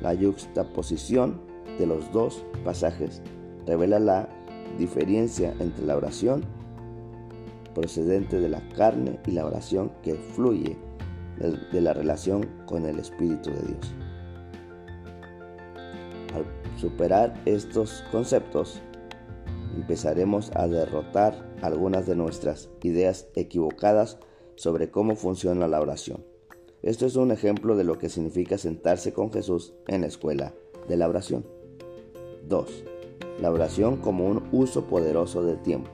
La 0.00 0.16
juxtaposición 0.16 1.40
de 1.78 1.86
los 1.86 2.10
dos 2.10 2.44
pasajes 2.64 3.22
revela 3.64 4.00
la 4.00 4.28
diferencia 4.76 5.54
entre 5.60 5.86
la 5.86 5.96
oración 5.96 6.42
procedente 7.72 8.40
de 8.40 8.48
la 8.48 8.68
carne 8.70 9.20
y 9.24 9.30
la 9.30 9.46
oración 9.46 9.92
que 10.02 10.14
fluye 10.14 10.76
de 11.70 11.80
la 11.80 11.94
relación 11.94 12.48
con 12.66 12.86
el 12.86 12.98
Espíritu 12.98 13.50
de 13.50 13.62
Dios. 13.62 13.94
Al 16.34 16.44
superar 16.76 17.40
estos 17.46 18.02
conceptos, 18.10 18.82
empezaremos 19.76 20.50
a 20.54 20.68
derrotar 20.68 21.34
algunas 21.62 22.06
de 22.06 22.16
nuestras 22.16 22.70
ideas 22.82 23.28
equivocadas 23.34 24.18
sobre 24.54 24.90
cómo 24.90 25.16
funciona 25.16 25.68
la 25.68 25.80
oración. 25.80 26.24
Esto 26.82 27.06
es 27.06 27.16
un 27.16 27.30
ejemplo 27.30 27.76
de 27.76 27.84
lo 27.84 27.98
que 27.98 28.08
significa 28.08 28.58
sentarse 28.58 29.12
con 29.12 29.32
Jesús 29.32 29.72
en 29.86 30.00
la 30.00 30.08
escuela 30.08 30.54
de 30.88 30.96
la 30.96 31.08
oración. 31.08 31.46
2. 32.48 32.84
La 33.40 33.50
oración 33.50 33.96
como 33.96 34.26
un 34.26 34.48
uso 34.52 34.86
poderoso 34.86 35.44
del 35.44 35.62
tiempo. 35.62 35.90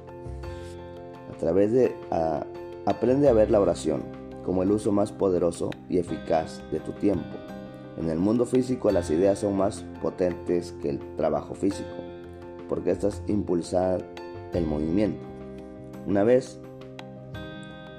A 1.33 1.37
través 1.37 1.73
de 1.73 1.95
aprende 2.87 3.29
a 3.29 3.33
ver 3.33 3.51
la 3.51 3.61
oración 3.61 4.03
como 4.45 4.63
el 4.63 4.73
uso 4.73 4.93
más 4.93 5.13
poderoso 5.13 5.69
y 5.91 5.99
eficaz 5.99 6.63
de 6.73 6.81
tu 6.81 6.93
tiempo. 6.93 7.37
En 7.99 8.09
el 8.09 8.19
mundo 8.19 8.47
físico 8.47 8.91
las 8.91 9.11
ideas 9.11 9.41
son 9.41 9.57
más 9.59 9.85
potentes 10.01 10.73
que 10.81 10.89
el 10.89 11.17
trabajo 11.17 11.55
físico, 11.55 11.97
porque 12.69 12.91
estas 12.91 13.23
impulsan 13.27 14.03
el 14.53 14.67
movimiento. 14.67 15.21
Una 16.07 16.25
vez 16.25 16.61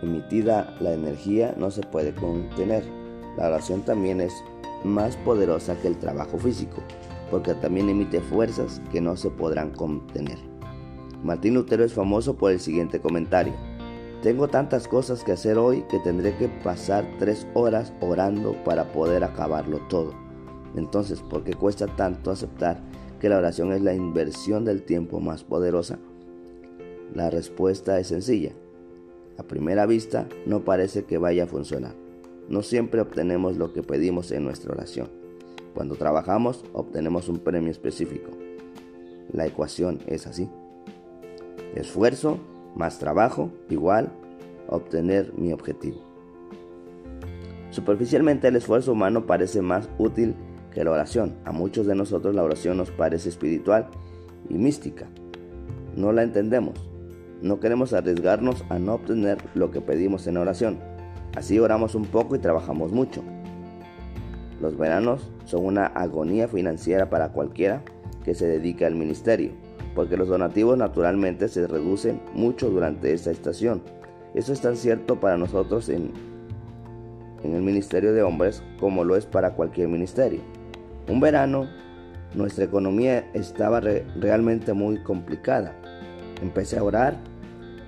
emitida 0.02 0.76
la 0.80 0.94
energía 0.94 1.54
no 1.58 1.72
se 1.72 1.82
puede 1.82 2.14
contener. 2.14 2.84
La 3.38 3.48
oración 3.48 3.82
también 3.82 4.22
es 4.22 4.34
más 4.84 5.18
poderosa 5.18 5.76
que 5.82 5.88
el 5.88 5.98
trabajo 5.98 6.38
físico, 6.38 6.82
porque 7.30 7.54
también 7.54 7.90
emite 7.90 8.22
fuerzas 8.22 8.82
que 8.92 9.02
no 9.02 9.16
se 9.16 9.30
podrán 9.30 9.72
contener. 9.72 10.38
Martín 11.24 11.54
Lutero 11.54 11.84
es 11.84 11.94
famoso 11.94 12.38
por 12.38 12.52
el 12.52 12.60
siguiente 12.60 13.00
comentario. 13.00 13.54
Tengo 14.24 14.48
tantas 14.48 14.88
cosas 14.88 15.24
que 15.24 15.34
hacer 15.34 15.58
hoy 15.58 15.84
que 15.90 16.00
tendré 16.00 16.36
que 16.36 16.50
pasar 16.50 17.06
tres 17.20 17.48
horas 17.54 17.94
orando 18.02 18.56
para 18.64 18.92
poder 18.92 19.24
acabarlo 19.24 19.80
todo. 19.90 20.14
Entonces, 20.76 21.22
¿por 21.22 21.44
qué 21.44 21.54
cuesta 21.54 21.88
tanto 21.88 22.32
aceptar 22.32 22.82
que 23.20 23.30
la 23.30 23.38
oración 23.38 23.72
es 23.74 23.82
la 23.82 23.94
inversión 23.94 24.66
del 24.66 24.84
tiempo 24.84 25.20
más 25.20 25.44
poderosa? 25.44 26.00
La 27.14 27.30
respuesta 27.30 28.00
es 28.00 28.08
sencilla. 28.08 28.52
A 29.38 29.44
primera 29.44 29.86
vista 29.86 30.28
no 30.46 30.64
parece 30.64 31.04
que 31.04 31.18
vaya 31.18 31.44
a 31.44 31.48
funcionar. 31.48 31.94
No 32.50 32.62
siempre 32.62 33.02
obtenemos 33.02 33.58
lo 33.58 33.74
que 33.74 33.84
pedimos 33.84 34.32
en 34.32 34.44
nuestra 34.44 34.74
oración. 34.74 35.10
Cuando 35.74 35.96
trabajamos 35.96 36.66
obtenemos 36.74 37.30
un 37.30 37.40
premio 37.40 37.72
específico. 37.72 38.32
La 39.32 39.46
ecuación 39.46 40.00
es 40.08 40.26
así. 40.26 40.50
Esfuerzo 41.76 42.40
más 42.76 43.00
trabajo 43.00 43.52
igual 43.70 44.12
obtener 44.68 45.34
mi 45.38 45.54
objetivo. 45.54 45.98
Superficialmente 47.72 48.48
el 48.48 48.56
esfuerzo 48.56 48.94
humano 48.94 49.26
parece 49.26 49.62
más 49.62 49.90
útil 49.98 50.36
la 50.84 50.92
oración. 50.92 51.36
A 51.46 51.52
muchos 51.52 51.86
de 51.86 51.96
nosotros 51.96 52.36
la 52.36 52.44
oración 52.44 52.78
nos 52.78 52.92
parece 52.92 53.30
espiritual 53.30 53.88
y 54.50 54.56
mística. 54.56 55.08
No 55.96 56.12
la 56.12 56.24
entendemos. 56.24 56.74
No 57.42 57.60
queremos 57.60 57.94
arriesgarnos 57.94 58.64
a 58.70 58.80
no 58.80 58.96
obtener 58.96 59.38
lo 59.56 59.72
que 59.72 59.82
pedimos 59.82 60.28
en 60.28 60.38
oración. 60.38 60.80
Así 61.36 61.60
oramos 61.60 61.96
un 61.96 62.06
poco 62.06 62.36
y 62.36 62.40
trabajamos 62.40 62.92
mucho. 62.92 63.24
Los 64.62 64.78
veranos 64.78 65.32
son 65.46 65.66
una 65.66 65.86
agonía 65.86 66.48
financiera 66.48 67.10
para 67.10 67.32
cualquiera 67.32 67.82
que 68.24 68.36
se 68.36 68.48
dedique 68.48 68.86
al 68.86 68.96
ministerio. 68.96 69.52
porque 69.96 70.16
los 70.18 70.28
donativos 70.30 70.78
naturalmente 70.78 71.50
se 71.50 71.68
reducen 71.68 72.22
mucho 72.34 72.70
durante 72.70 73.12
esta 73.12 73.32
estación. 73.32 73.82
Eso 74.34 74.54
es 74.54 74.62
tan 74.62 74.78
cierto 74.78 75.20
para 75.20 75.36
nosotros 75.36 75.90
en 75.90 76.14
el 77.44 77.62
Ministerio 77.62 78.14
de 78.14 78.22
Hombres 78.22 78.64
como 78.80 79.04
lo 79.04 79.16
es 79.18 79.26
para 79.26 79.56
cualquier 79.56 79.90
ministerio. 79.90 80.40
Un 81.10 81.20
verano, 81.20 81.68
nuestra 82.36 82.66
economía 82.66 83.28
estaba 83.34 83.80
realmente 83.80 84.74
muy 84.74 85.02
complicada. 85.02 85.76
Empecé 86.40 86.78
a 86.78 86.84
orar 86.84 87.18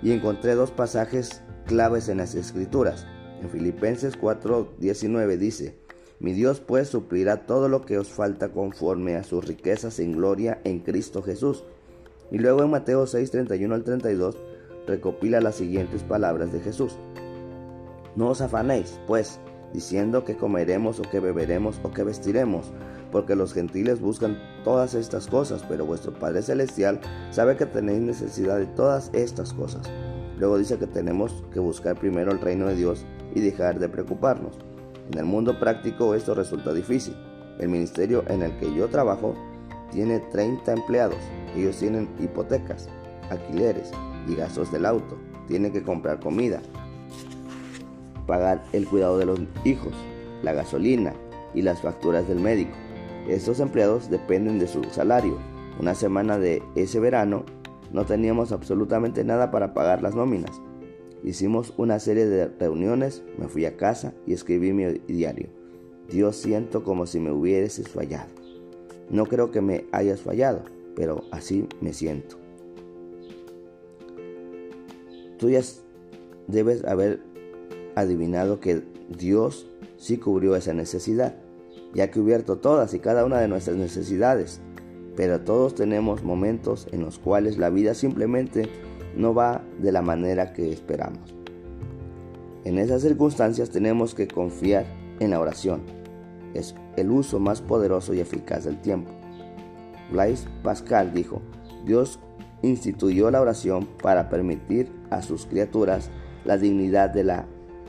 y 0.01 0.12
encontré 0.12 0.56
dos 0.56 0.72
pasajes 0.72 1.44
claves 1.68 2.10
en 2.10 2.18
las 2.18 2.34
escrituras. 2.34 3.06
En 3.44 3.50
Filipenses 3.51 4.20
4:19 4.20 5.38
dice, 5.38 5.78
mi 6.20 6.34
Dios 6.34 6.62
pues 6.62 6.88
suplirá 6.88 7.46
todo 7.46 7.70
lo 7.70 7.82
que 7.82 8.00
os 8.00 8.10
falta 8.10 8.50
conforme 8.50 9.16
a 9.16 9.24
sus 9.24 9.46
riquezas 9.46 10.00
en 10.00 10.13
gloria 10.13 10.60
en 10.63 10.80
Cristo 10.80 11.22
Jesús. 11.22 11.63
Y 12.32 12.40
luego 12.40 12.63
en 12.63 12.72
Mateo 12.72 13.06
6:31 13.06 13.75
al 13.75 13.84
32 13.84 14.36
recopila 14.88 15.42
las 15.42 15.56
siguientes 15.56 16.01
palabras 16.01 16.51
de 16.51 16.60
Jesús. 16.60 16.98
No 18.16 18.30
os 18.30 18.42
afanéis, 18.42 19.00
pues, 19.06 19.40
diciendo 19.74 20.25
que 20.25 20.36
comeremos 20.36 21.00
o 21.00 21.04
que 21.04 21.20
beberemos 21.20 21.80
o 21.84 21.92
que 21.92 22.04
vestiremos, 22.04 22.74
porque 23.12 23.36
los 23.36 23.53
gentiles 23.53 24.00
buscan 24.00 24.39
todas 24.63 24.94
estas 24.94 25.27
cosas, 25.27 25.63
pero 25.68 25.86
vuestro 25.86 26.13
Padre 26.13 26.41
Celestial 26.41 27.00
sabe 27.30 27.58
que 27.58 27.65
tenéis 27.65 28.01
necesidad 28.01 28.58
de 28.58 28.65
todas 28.68 29.10
estas 29.13 29.53
cosas. 29.53 29.89
Luego 30.38 30.58
dice 30.58 30.77
que 30.77 30.88
tenemos 30.88 31.44
que 31.53 31.60
buscar 31.60 31.96
primero 31.96 32.32
el 32.32 32.39
reino 32.39 32.68
de 32.68 32.75
Dios 32.75 33.06
y 33.36 33.41
dejar 33.41 33.80
de 33.80 33.89
preocuparnos. 33.89 34.58
En 35.12 35.20
el 35.20 35.25
mundo 35.25 35.60
práctico 35.60 36.15
esto 36.15 36.34
resulta 36.34 36.74
difícil. 36.74 37.15
El 37.60 37.70
ministerio 37.70 38.24
en 38.27 38.41
el 38.41 38.58
que 38.58 38.74
yo 38.74 38.88
trabajo 38.88 39.36
tiene 39.91 40.20
30 40.20 40.72
empleados. 40.72 41.20
Ellos 41.56 41.77
tienen 41.77 42.10
hipotecas, 42.20 42.88
alquileres 43.30 43.91
y 44.27 44.36
gastos 44.36 44.72
del 44.72 44.86
auto. 44.86 45.18
Tienen 45.48 45.74
que 45.74 45.84
comprar 45.84 46.20
comida, 46.20 46.62
pagar 48.25 48.63
el 48.72 48.88
cuidado 48.88 49.18
de 49.18 49.25
los 49.25 49.39
hijos, 49.65 49.94
la 50.44 50.53
gasolina 50.53 51.13
y 51.53 51.62
las 51.62 51.82
facturas 51.82 52.27
del 52.27 52.39
médico. 52.39 52.72
Estos 53.28 53.60
empleados 53.60 54.10
dependen 54.10 54.60
de 54.60 54.68
su 54.68 54.84
salario. 54.86 55.38
Una 55.80 55.96
semana 55.96 56.38
de 56.38 56.62
ese 56.75 57.00
verano 57.00 57.46
no 57.92 58.06
teníamos 58.06 58.51
absolutamente 58.51 59.24
nada 59.24 59.51
para 59.51 59.74
pagar 59.74 60.01
las 60.01 60.16
nóminas. 60.16 60.62
Hicimos 61.24 61.74
una 61.78 62.00
serie 62.00 62.25
de 62.25 62.48
reuniones, 62.48 63.24
me 63.38 63.48
fui 63.48 63.66
a 63.66 63.78
casa 63.78 64.13
y 64.25 64.34
escribí 64.34 64.74
mi 64.74 64.86
diario. 65.08 65.50
Dios 66.10 66.36
siento 66.36 66.84
como 66.84 67.06
si 67.06 67.20
me 67.20 67.32
hubieses 67.32 67.88
fallado. 67.88 68.30
No 69.10 69.25
creo 69.25 69.51
que 69.51 69.62
me 69.62 69.86
hayas 69.92 70.22
fallado, 70.22 70.63
pero 70.96 71.24
así 71.32 71.68
me 71.80 71.94
siento. 71.94 72.38
Tú 75.38 75.50
ya 75.50 75.62
debes 76.48 76.84
haber 76.86 77.22
adivinado 77.96 78.60
que 78.60 78.84
Dios 79.10 79.68
sí 79.98 80.18
cubrió 80.18 80.56
esa 80.56 80.74
necesidad, 80.74 81.36
ya 81.93 82.05
ha 82.05 82.12
cubierto 82.12 82.57
todas 82.57 82.93
y 82.93 83.00
cada 83.00 83.25
una 83.25 83.39
de 83.39 83.48
nuestras 83.48 83.77
necesidades, 83.77 84.62
pero 85.15 85.41
todos 85.41 85.75
tenemos 85.75 86.24
momentos 86.24 86.88
en 86.91 87.01
los 87.01 87.19
cuales 87.19 87.57
la 87.57 87.69
vida 87.69 87.93
simplemente 87.93 88.69
no 89.15 89.33
va 89.33 89.62
de 89.79 89.91
la 89.91 90.01
manera 90.01 90.53
que 90.53 90.71
esperamos. 90.71 91.36
En 92.63 92.77
esas 92.77 93.01
circunstancias 93.01 93.71
tenemos 93.71 94.13
que 94.13 94.27
confiar 94.27 94.86
en 95.19 95.31
la 95.31 95.39
oración. 95.39 95.81
Es 96.53 96.75
el 96.95 97.12
uso 97.12 97.39
más 97.39 97.62
poderoso 97.62 98.13
y 98.13 98.19
eficaz 98.19 98.65
del 98.65 98.79
tiempo. 98.81 99.12
Blaise 100.12 100.48
Pascal 100.63 101.13
dijo, 101.13 101.41
Dios 101.86 102.19
instituyó 102.62 103.31
la 103.31 103.41
oración 103.41 103.88
para 104.01 104.29
permitir 104.29 104.92
a 105.09 105.22
sus 105.22 105.46
criaturas 105.46 106.09
la 106.46 106.57
dignidad 106.57 107.09
de 107.09 107.24
la 107.24 107.46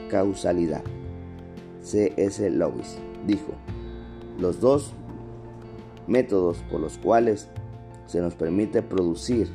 causalidad. 0.08 0.82
C.S. 1.82 2.48
Lewis 2.50 2.98
dijo, 3.26 3.52
los 4.42 4.60
dos 4.60 4.92
métodos 6.06 6.58
por 6.70 6.80
los 6.80 6.98
cuales 6.98 7.48
se 8.06 8.20
nos 8.20 8.34
permite 8.34 8.82
producir 8.82 9.48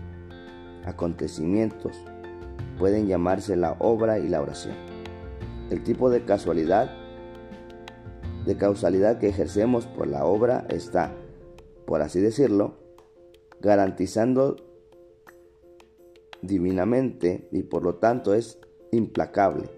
acontecimientos 0.85 1.95
pueden 2.79 3.07
llamarse 3.07 3.55
la 3.55 3.75
obra 3.79 4.19
y 4.19 4.29
la 4.29 4.41
oración. 4.41 4.75
El 5.69 5.83
tipo 5.83 6.09
de 6.09 6.23
casualidad, 6.23 6.89
de 8.45 8.55
causalidad 8.55 9.19
que 9.19 9.27
ejercemos 9.27 9.85
por 9.85 10.07
la 10.07 10.25
obra 10.25 10.65
está, 10.69 11.13
por 11.85 12.01
así 12.01 12.21
decirlo, 12.21 12.75
garantizando 13.59 14.55
divinamente 16.41 17.49
y 17.51 17.63
por 17.63 17.83
lo 17.83 17.95
tanto 17.95 18.33
es 18.33 18.59
implacable. 18.91 19.69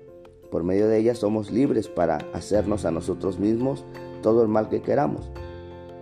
Por 0.52 0.64
medio 0.64 0.88
de 0.88 1.00
ella 1.00 1.16
somos 1.16 1.52
libres 1.52 1.88
para 1.88 2.18
hacernos 2.34 2.86
a 2.86 2.92
nosotros 2.92 3.40
mismos 3.40 3.86
todo 4.22 4.42
el 4.42 4.48
mal 4.48 4.70
que 4.70 4.82
queramos. 4.82 5.30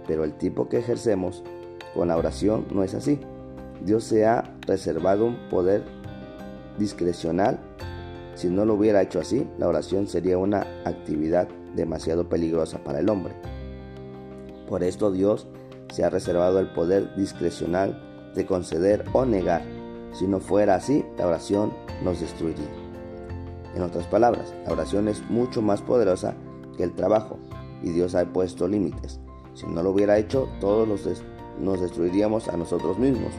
Pero 0.08 0.24
el 0.24 0.38
tipo 0.38 0.70
que 0.70 0.80
ejercemos 0.80 1.44
con 1.94 2.08
la 2.08 2.18
oración 2.18 2.66
no 2.72 2.84
es 2.84 2.94
así. 2.94 3.20
Dios 3.84 4.04
se 4.04 4.26
ha 4.26 4.56
reservado 4.66 5.26
un 5.26 5.38
poder 5.50 5.84
discrecional. 6.78 7.60
Si 8.36 8.48
no 8.48 8.66
lo 8.66 8.76
hubiera 8.76 9.02
hecho 9.02 9.20
así, 9.20 9.48
la 9.58 9.68
oración 9.68 10.08
sería 10.08 10.38
una 10.38 10.66
actividad 10.86 11.48
demasiado 11.76 12.30
peligrosa 12.30 12.84
para 12.84 13.00
el 13.00 13.10
hombre. 13.10 13.34
Por 14.68 14.84
esto 14.84 15.12
Dios 15.12 15.48
se 15.94 16.04
ha 16.04 16.10
reservado 16.10 16.60
el 16.60 16.70
poder 16.70 17.16
discrecional 17.16 18.32
de 18.36 18.46
conceder 18.46 19.06
o 19.14 19.26
negar. 19.26 19.64
Si 20.14 20.28
no 20.28 20.40
fuera 20.40 20.76
así, 20.76 21.06
la 21.18 21.28
oración 21.28 21.72
nos 22.04 22.20
destruiría. 22.20 22.70
En 23.76 23.82
otras 23.82 24.08
palabras, 24.08 24.54
la 24.66 24.74
oración 24.74 25.08
es 25.08 25.22
mucho 25.30 25.62
más 25.62 25.82
poderosa 25.82 26.36
que 26.76 26.84
el 26.84 26.94
trabajo 26.94 27.38
y 27.84 27.90
Dios 27.92 28.16
ha 28.16 28.26
puesto 28.26 28.68
límites. 28.68 29.20
Si 29.54 29.66
no 29.66 29.82
lo 29.84 29.92
hubiera 29.92 30.18
hecho, 30.18 30.48
todos 30.60 30.88
nos 31.60 31.82
destruiríamos 31.82 32.48
a 32.48 32.58
nosotros 32.58 33.00
mismos. 33.00 33.32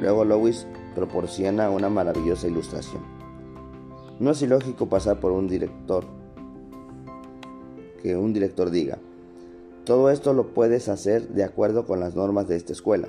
Luego 0.00 0.24
Lewis 0.24 0.66
proporciona 0.94 1.70
una 1.70 1.88
maravillosa 1.88 2.46
ilustración. 2.46 3.02
No 4.18 4.30
es 4.30 4.40
ilógico 4.40 4.88
pasar 4.88 5.20
por 5.20 5.32
un 5.32 5.48
director 5.48 6.04
que 8.02 8.16
un 8.16 8.32
director 8.32 8.70
diga, 8.70 8.98
todo 9.84 10.10
esto 10.10 10.32
lo 10.32 10.54
puedes 10.54 10.88
hacer 10.88 11.28
de 11.28 11.44
acuerdo 11.44 11.86
con 11.86 12.00
las 12.00 12.14
normas 12.14 12.48
de 12.48 12.56
esta 12.56 12.72
escuela, 12.72 13.08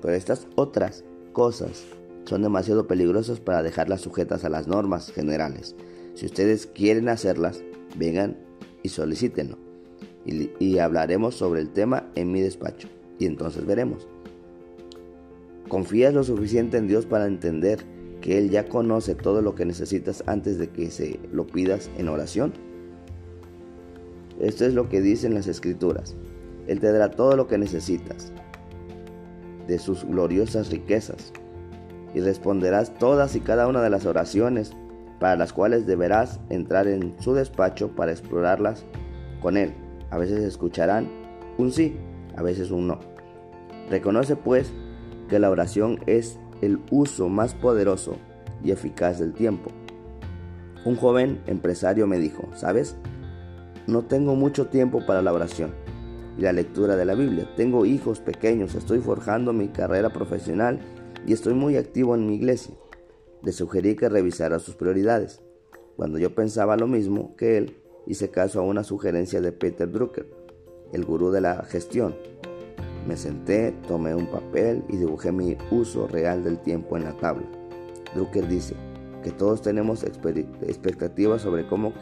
pero 0.00 0.14
estas 0.14 0.46
otras 0.54 1.04
cosas 1.32 1.84
son 2.24 2.42
demasiado 2.42 2.86
peligrosas 2.86 3.40
para 3.40 3.62
dejarlas 3.62 4.00
sujetas 4.00 4.44
a 4.44 4.48
las 4.48 4.68
normas 4.68 5.10
generales. 5.10 5.74
Si 6.14 6.26
ustedes 6.26 6.66
quieren 6.66 7.08
hacerlas, 7.08 7.62
vengan 7.96 8.36
y 8.82 8.90
solicítenlo. 8.90 9.58
Y, 10.24 10.78
hablaremos 10.78 11.34
sobre 11.34 11.60
el 11.60 11.70
tema 11.70 12.04
en 12.14 12.30
mi 12.30 12.40
despacho. 12.40 12.88
Y 13.18 13.26
entonces 13.26 13.66
veremos. 13.66 14.06
¿Confías 15.68 16.14
lo 16.14 16.22
suficiente 16.22 16.76
en 16.76 16.86
Dios 16.86 17.06
para 17.06 17.26
entender 17.26 17.84
que 18.20 18.38
Él 18.38 18.50
ya 18.50 18.68
conoce 18.68 19.14
todo 19.14 19.42
lo 19.42 19.54
que 19.54 19.64
necesitas 19.64 20.22
antes 20.26 20.58
de 20.58 20.68
que 20.68 20.90
se 20.90 21.18
lo 21.32 21.46
pidas 21.46 21.90
en 21.98 22.08
oración? 22.08 22.52
Esto 24.40 24.64
es 24.64 24.74
lo 24.74 24.88
que 24.88 25.00
dicen 25.00 25.34
las 25.34 25.46
escrituras. 25.46 26.14
Él 26.66 26.78
te 26.80 26.92
dará 26.92 27.10
todo 27.10 27.36
lo 27.36 27.48
que 27.48 27.58
necesitas 27.58 28.32
de 29.66 29.78
sus 29.78 30.04
gloriosas 30.04 30.70
riquezas 30.70 31.32
y 32.14 32.20
responderás 32.20 32.94
todas 32.94 33.34
y 33.36 33.40
cada 33.40 33.66
una 33.66 33.82
de 33.82 33.90
las 33.90 34.06
oraciones 34.06 34.72
para 35.18 35.36
las 35.36 35.52
cuales 35.52 35.86
deberás 35.86 36.40
entrar 36.50 36.88
en 36.88 37.14
su 37.20 37.34
despacho 37.34 37.94
para 37.94 38.12
explorarlas 38.12 38.84
con 39.40 39.56
Él. 39.56 39.72
A 40.12 40.18
veces 40.18 40.44
escucharán 40.44 41.08
un 41.56 41.72
sí, 41.72 41.96
a 42.36 42.42
veces 42.42 42.70
un 42.70 42.86
no. 42.86 43.00
Reconoce 43.88 44.36
pues 44.36 44.70
que 45.30 45.38
la 45.38 45.48
oración 45.48 46.00
es 46.06 46.38
el 46.60 46.80
uso 46.90 47.30
más 47.30 47.54
poderoso 47.54 48.16
y 48.62 48.72
eficaz 48.72 49.18
del 49.18 49.32
tiempo. 49.32 49.70
Un 50.84 50.96
joven 50.96 51.40
empresario 51.46 52.06
me 52.06 52.18
dijo, 52.18 52.46
¿sabes? 52.54 52.94
No 53.86 54.04
tengo 54.04 54.34
mucho 54.34 54.66
tiempo 54.66 55.00
para 55.06 55.22
la 55.22 55.32
oración 55.32 55.72
y 56.36 56.42
la 56.42 56.52
lectura 56.52 56.94
de 56.94 57.06
la 57.06 57.14
Biblia. 57.14 57.48
Tengo 57.56 57.86
hijos 57.86 58.20
pequeños, 58.20 58.74
estoy 58.74 58.98
forjando 58.98 59.54
mi 59.54 59.68
carrera 59.68 60.10
profesional 60.10 60.78
y 61.26 61.32
estoy 61.32 61.54
muy 61.54 61.78
activo 61.78 62.14
en 62.14 62.26
mi 62.26 62.34
iglesia. 62.34 62.74
Le 63.42 63.52
sugerí 63.52 63.96
que 63.96 64.10
revisara 64.10 64.58
sus 64.58 64.74
prioridades. 64.74 65.40
Cuando 65.96 66.18
yo 66.18 66.34
pensaba 66.34 66.76
lo 66.76 66.86
mismo 66.86 67.34
que 67.34 67.56
él, 67.56 67.81
hice 68.06 68.30
caso 68.30 68.60
a 68.60 68.64
una 68.64 68.84
sugerencia 68.84 69.40
de 69.40 69.52
Peter 69.52 69.90
Drucker, 69.90 70.26
el 70.92 71.04
gurú 71.04 71.30
de 71.30 71.40
la 71.40 71.64
gestión, 71.64 72.14
me 73.06 73.16
senté, 73.16 73.72
tomé 73.88 74.14
un 74.14 74.26
papel 74.26 74.84
y 74.88 74.96
dibujé 74.96 75.32
mi 75.32 75.56
uso 75.72 76.06
real 76.06 76.44
del 76.44 76.58
tiempo 76.58 76.96
en 76.96 77.04
la 77.04 77.12
tabla. 77.12 77.46
Drucker 78.14 78.46
dice 78.46 78.76
que 79.24 79.32
todos 79.32 79.62
tenemos 79.62 80.04
expectativas 80.04 81.42
sobre 81.42 81.66
cómo 81.66 81.92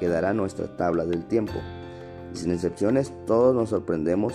quedará 0.00 0.34
nuestra 0.34 0.76
tabla 0.76 1.06
del 1.06 1.24
tiempo. 1.26 1.54
Sin 2.32 2.52
excepciones, 2.52 3.12
todos 3.26 3.54
nos 3.54 3.70
sorprendemos 3.70 4.34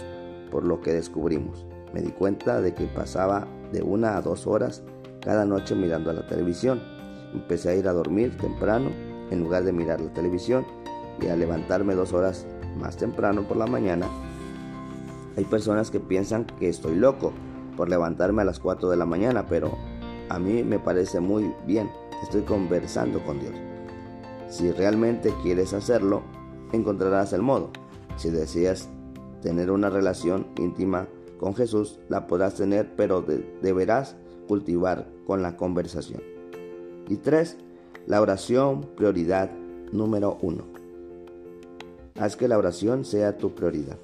por 0.49 0.63
lo 0.63 0.81
que 0.81 0.93
descubrimos. 0.93 1.65
Me 1.93 2.01
di 2.01 2.11
cuenta 2.11 2.61
de 2.61 2.73
que 2.73 2.85
pasaba 2.85 3.47
de 3.71 3.83
una 3.83 4.17
a 4.17 4.21
dos 4.21 4.47
horas 4.47 4.83
cada 5.21 5.45
noche 5.45 5.75
mirando 5.75 6.09
a 6.09 6.13
la 6.13 6.27
televisión. 6.27 6.81
Empecé 7.33 7.69
a 7.69 7.75
ir 7.75 7.87
a 7.87 7.93
dormir 7.93 8.35
temprano 8.37 8.89
en 9.29 9.41
lugar 9.41 9.63
de 9.63 9.73
mirar 9.73 10.01
la 10.01 10.11
televisión 10.11 10.65
y 11.21 11.27
a 11.27 11.35
levantarme 11.35 11.95
dos 11.95 12.13
horas 12.13 12.45
más 12.79 12.97
temprano 12.97 13.43
por 13.43 13.57
la 13.57 13.67
mañana. 13.67 14.07
Hay 15.37 15.45
personas 15.45 15.91
que 15.91 15.99
piensan 15.99 16.45
que 16.45 16.69
estoy 16.69 16.95
loco 16.95 17.33
por 17.77 17.89
levantarme 17.89 18.41
a 18.41 18.45
las 18.45 18.59
4 18.59 18.89
de 18.89 18.97
la 18.97 19.05
mañana, 19.05 19.45
pero 19.47 19.77
a 20.29 20.39
mí 20.39 20.63
me 20.63 20.79
parece 20.79 21.19
muy 21.19 21.53
bien. 21.65 21.89
Estoy 22.23 22.41
conversando 22.41 23.23
con 23.23 23.39
Dios. 23.39 23.53
Si 24.49 24.71
realmente 24.71 25.33
quieres 25.41 25.73
hacerlo, 25.73 26.23
encontrarás 26.73 27.33
el 27.33 27.41
modo. 27.41 27.71
Si 28.17 28.29
deseas 28.29 28.89
tener 29.41 29.71
una 29.71 29.89
relación 29.89 30.47
íntima 30.57 31.07
con 31.39 31.55
Jesús, 31.55 31.99
la 32.09 32.27
podrás 32.27 32.55
tener, 32.55 32.95
pero 32.95 33.23
deberás 33.61 34.17
cultivar 34.47 35.07
con 35.25 35.41
la 35.41 35.55
conversación. 35.55 36.21
Y 37.07 37.15
tres, 37.17 37.57
la 38.07 38.21
oración, 38.21 38.81
prioridad 38.97 39.49
número 39.91 40.37
uno. 40.41 40.78
Haz 42.19 42.35
que 42.35 42.49
la 42.49 42.57
oración 42.57 43.05
sea 43.05 43.37
tu 43.37 43.55
prioridad. 43.55 43.97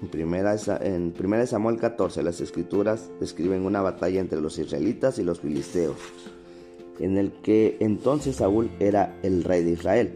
En 0.00 0.08
primera, 0.08 0.56
en 0.80 1.46
Samuel 1.46 1.76
14, 1.76 2.22
las 2.22 2.40
escrituras 2.40 3.10
describen 3.20 3.66
una 3.66 3.82
batalla 3.82 4.18
entre 4.18 4.40
los 4.40 4.58
israelitas 4.58 5.18
y 5.18 5.22
los 5.22 5.40
filisteos, 5.40 5.98
en 6.98 7.18
el 7.18 7.30
que 7.42 7.76
entonces 7.80 8.36
Saúl 8.36 8.70
era 8.80 9.14
el 9.22 9.44
rey 9.44 9.62
de 9.62 9.72
Israel, 9.72 10.14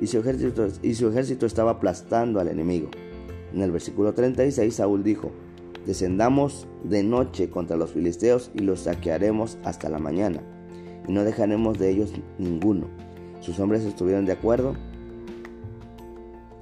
y 0.00 0.06
su 0.06 0.18
ejército, 0.18 0.68
y 0.80 0.94
su 0.94 1.08
ejército 1.08 1.44
estaba 1.44 1.72
aplastando 1.72 2.38
al 2.38 2.46
enemigo. 2.46 2.88
En 3.52 3.60
el 3.60 3.72
versículo 3.72 4.14
36 4.14 4.72
Saúl 4.72 5.02
dijo, 5.02 5.32
Descendamos 5.86 6.68
de 6.84 7.02
noche 7.02 7.50
contra 7.50 7.76
los 7.76 7.90
filisteos 7.90 8.52
y 8.54 8.60
los 8.60 8.80
saquearemos 8.82 9.58
hasta 9.64 9.88
la 9.88 9.98
mañana, 9.98 10.40
y 11.08 11.10
no 11.10 11.24
dejaremos 11.24 11.80
de 11.80 11.90
ellos 11.90 12.12
ninguno. 12.38 12.86
Sus 13.40 13.58
hombres 13.58 13.82
estuvieron 13.82 14.24
de 14.24 14.32
acuerdo, 14.32 14.76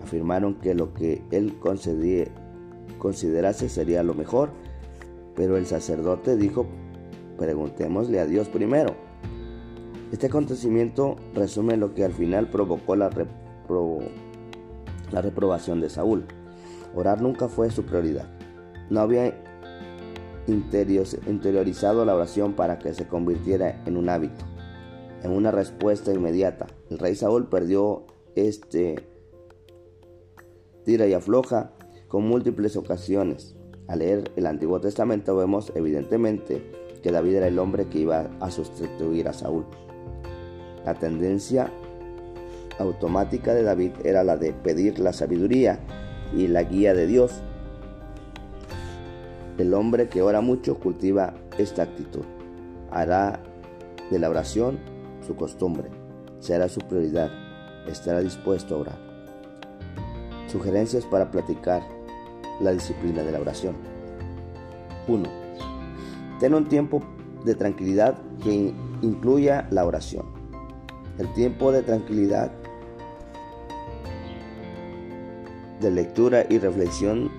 afirmaron 0.07 0.55
que 0.55 0.75
lo 0.75 0.95
que 0.95 1.23
él 1.31 1.59
considerase 2.99 3.69
sería 3.69 4.03
lo 4.03 4.15
mejor, 4.15 4.51
pero 5.35 5.57
el 5.57 5.67
sacerdote 5.67 6.37
dijo, 6.37 6.67
preguntémosle 7.37 8.21
a 8.21 8.27
Dios 8.27 8.49
primero. 8.49 8.95
Este 10.13 10.29
acontecimiento 10.29 11.17
resume 11.35 11.77
lo 11.77 11.93
que 11.93 12.05
al 12.05 12.13
final 12.13 12.49
provocó 12.49 12.95
la, 12.95 13.11
la 15.11 15.23
reprobación 15.23 15.81
de 15.81 15.91
Saúl. 15.91 16.25
Orar 16.95 17.21
nunca 17.21 17.49
fue 17.49 17.71
su 17.71 17.85
prioridad. 17.85 18.29
No 18.89 19.01
había 19.01 19.43
interiorizado 20.47 22.05
la 22.05 22.15
oración 22.15 22.53
para 22.53 22.79
que 22.79 22.95
se 22.95 23.09
convirtiera 23.09 23.83
en 23.85 23.97
un 23.97 24.09
hábito, 24.09 24.45
en 25.25 25.33
una 25.33 25.51
respuesta 25.51 26.15
inmediata. 26.15 26.69
El 26.89 27.01
rey 27.01 27.17
Saúl 27.17 27.49
perdió 27.49 28.05
este 28.37 29.16
tira 30.87 31.07
y 31.07 31.13
afloja 31.13 31.73
con 32.09 32.27
múltiples 32.27 32.77
ocasiones. 32.77 33.57
Al 33.89 33.99
leer 33.99 34.31
el 34.37 34.47
Antiguo 34.47 34.81
Testamento 34.81 35.37
vemos 35.37 35.73
evidentemente 35.75 36.63
que 37.03 37.13
David 37.13 37.35
era 37.35 37.49
el 37.49 37.59
hombre 37.59 37.87
que 37.89 37.99
iba 37.99 38.31
a 38.41 38.51
sustituir 38.51 39.29
a 39.29 39.35
Saúl. 39.35 39.67
La 40.85 40.95
tendencia 40.95 41.71
automática 42.79 43.53
de 43.53 43.65
David 43.65 43.93
era 44.05 44.25
la 44.25 44.37
de 44.37 44.53
pedir 44.53 44.99
la 45.01 45.13
sabiduría 45.13 45.81
y 46.35 46.47
la 46.47 46.63
guía 46.63 46.95
de 46.95 47.07
Dios 47.07 47.43
el 49.59 49.73
hombre 49.75 50.09
que 50.09 50.23
ora 50.23 50.41
mucho 50.41 50.79
cultiva 50.79 51.35
esta 51.59 51.83
actitud. 51.83 52.25
Hará 52.91 53.41
de 54.11 54.19
la 54.19 54.31
oración 54.31 54.79
su 55.27 55.35
costumbre, 55.35 55.89
será 56.41 56.69
su 56.69 56.81
prioridad, 56.81 57.31
estará 57.89 58.21
dispuesto 58.21 58.77
a 58.77 58.79
orar. 58.79 59.06
Sugerencias 60.47 61.05
para 61.05 61.31
platicar 61.31 61.83
la 62.61 62.73
disciplina 62.73 63.23
de 63.23 63.33
la 63.33 63.41
oración. 63.41 63.75
1. 65.09 65.25
Ten 66.41 66.55
un 66.55 66.69
tiempo 66.69 67.03
de 67.45 67.55
tranquilidad 67.55 68.19
que 68.43 68.73
incluya 69.03 69.67
la 69.71 69.85
oración. 69.85 70.27
El 71.19 71.33
tiempo 71.33 71.73
de 71.73 71.83
tranquilidad 71.83 72.53
de 75.81 75.91
lectura 75.91 76.47
y 76.49 76.59
reflexión 76.59 77.31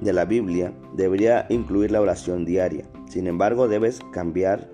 de 0.00 0.12
la 0.12 0.24
Biblia 0.24 0.72
debería 0.94 1.46
incluir 1.48 1.90
la 1.90 2.00
oración 2.00 2.44
diaria. 2.44 2.84
Sin 3.08 3.26
embargo, 3.26 3.68
debes 3.68 4.00
cambiar 4.12 4.68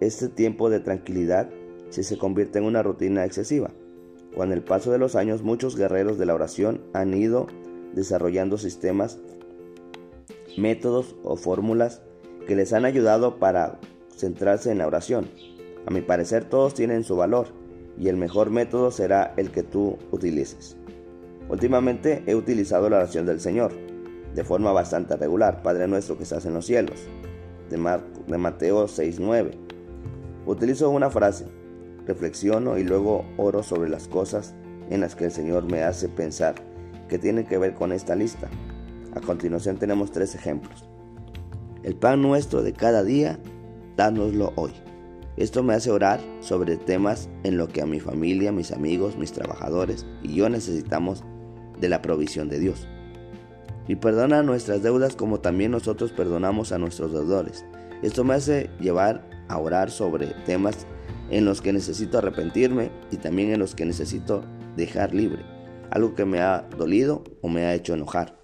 este 0.00 0.28
tiempo 0.28 0.70
de 0.70 0.80
tranquilidad 0.80 1.48
si 1.90 2.02
se 2.02 2.16
convierte 2.16 2.58
en 2.58 2.64
una 2.64 2.82
rutina 2.82 3.24
excesiva. 3.24 3.70
Con 4.34 4.52
el 4.52 4.62
paso 4.62 4.90
de 4.90 4.98
los 4.98 5.14
años, 5.14 5.42
muchos 5.42 5.76
guerreros 5.76 6.18
de 6.18 6.26
la 6.26 6.34
oración 6.34 6.80
han 6.94 7.12
ido 7.14 7.46
desarrollando 7.94 8.56
sistemas, 8.56 9.18
métodos 10.56 11.16
o 11.22 11.36
fórmulas 11.36 12.02
que 12.46 12.56
les 12.56 12.72
han 12.72 12.84
ayudado 12.84 13.36
para 13.36 13.78
centrarse 14.16 14.70
en 14.70 14.78
la 14.78 14.86
oración. 14.86 15.28
A 15.86 15.90
mi 15.90 16.00
parecer, 16.00 16.44
todos 16.44 16.74
tienen 16.74 17.04
su 17.04 17.16
valor 17.16 17.48
y 17.98 18.08
el 18.08 18.16
mejor 18.16 18.50
método 18.50 18.90
será 18.90 19.34
el 19.36 19.50
que 19.50 19.62
tú 19.62 19.98
utilices. 20.10 20.76
Últimamente 21.48 22.22
he 22.26 22.34
utilizado 22.34 22.88
la 22.88 22.98
oración 22.98 23.26
del 23.26 23.40
Señor 23.40 23.72
de 24.34 24.44
forma 24.44 24.72
bastante 24.72 25.16
regular, 25.16 25.62
Padre 25.62 25.86
nuestro 25.88 26.16
que 26.16 26.22
estás 26.22 26.46
en 26.46 26.54
los 26.54 26.66
cielos, 26.66 27.00
de, 27.68 27.76
de 28.26 28.38
Mateo 28.38 28.86
6.9. 28.86 29.50
Utilizo 30.46 30.90
una 30.90 31.10
frase, 31.10 31.46
reflexiono 32.06 32.78
y 32.78 32.84
luego 32.84 33.24
oro 33.36 33.62
sobre 33.62 33.88
las 33.88 34.08
cosas 34.08 34.54
en 34.90 35.00
las 35.00 35.14
que 35.14 35.26
el 35.26 35.32
Señor 35.32 35.64
me 35.64 35.82
hace 35.82 36.08
pensar 36.08 36.54
que 37.08 37.18
tienen 37.18 37.46
que 37.46 37.58
ver 37.58 37.74
con 37.74 37.92
esta 37.92 38.14
lista. 38.14 38.48
A 39.14 39.20
continuación 39.20 39.76
tenemos 39.76 40.10
tres 40.10 40.34
ejemplos. 40.34 40.88
El 41.82 41.94
pan 41.96 42.22
nuestro 42.22 42.62
de 42.62 42.72
cada 42.72 43.02
día, 43.02 43.38
dánoslo 43.96 44.52
hoy. 44.56 44.72
Esto 45.36 45.62
me 45.62 45.74
hace 45.74 45.90
orar 45.90 46.20
sobre 46.40 46.76
temas 46.76 47.28
en 47.42 47.56
lo 47.56 47.68
que 47.68 47.82
a 47.82 47.86
mi 47.86 48.00
familia, 48.00 48.52
mis 48.52 48.72
amigos, 48.72 49.16
mis 49.16 49.32
trabajadores 49.32 50.06
y 50.22 50.34
yo 50.34 50.48
necesitamos 50.48 51.24
de 51.80 51.88
la 51.88 52.02
provisión 52.02 52.48
de 52.48 52.58
Dios 52.58 52.86
y 53.88 53.96
perdona 53.96 54.42
nuestras 54.42 54.82
deudas 54.82 55.16
como 55.16 55.40
también 55.40 55.72
nosotros 55.72 56.12
perdonamos 56.12 56.72
a 56.72 56.78
nuestros 56.78 57.12
deudores. 57.12 57.64
Esto 58.02 58.24
me 58.24 58.34
hace 58.34 58.70
llevar 58.80 59.28
a 59.48 59.58
orar 59.58 59.90
sobre 59.90 60.28
temas 60.46 60.86
en 61.32 61.46
los 61.46 61.62
que 61.62 61.72
necesito 61.72 62.18
arrepentirme 62.18 62.90
y 63.10 63.16
también 63.16 63.50
en 63.50 63.58
los 63.58 63.74
que 63.74 63.86
necesito 63.86 64.44
dejar 64.76 65.14
libre, 65.14 65.42
algo 65.90 66.14
que 66.14 66.26
me 66.26 66.40
ha 66.40 66.68
dolido 66.76 67.24
o 67.40 67.48
me 67.48 67.64
ha 67.64 67.74
hecho 67.74 67.94
enojar. 67.94 68.38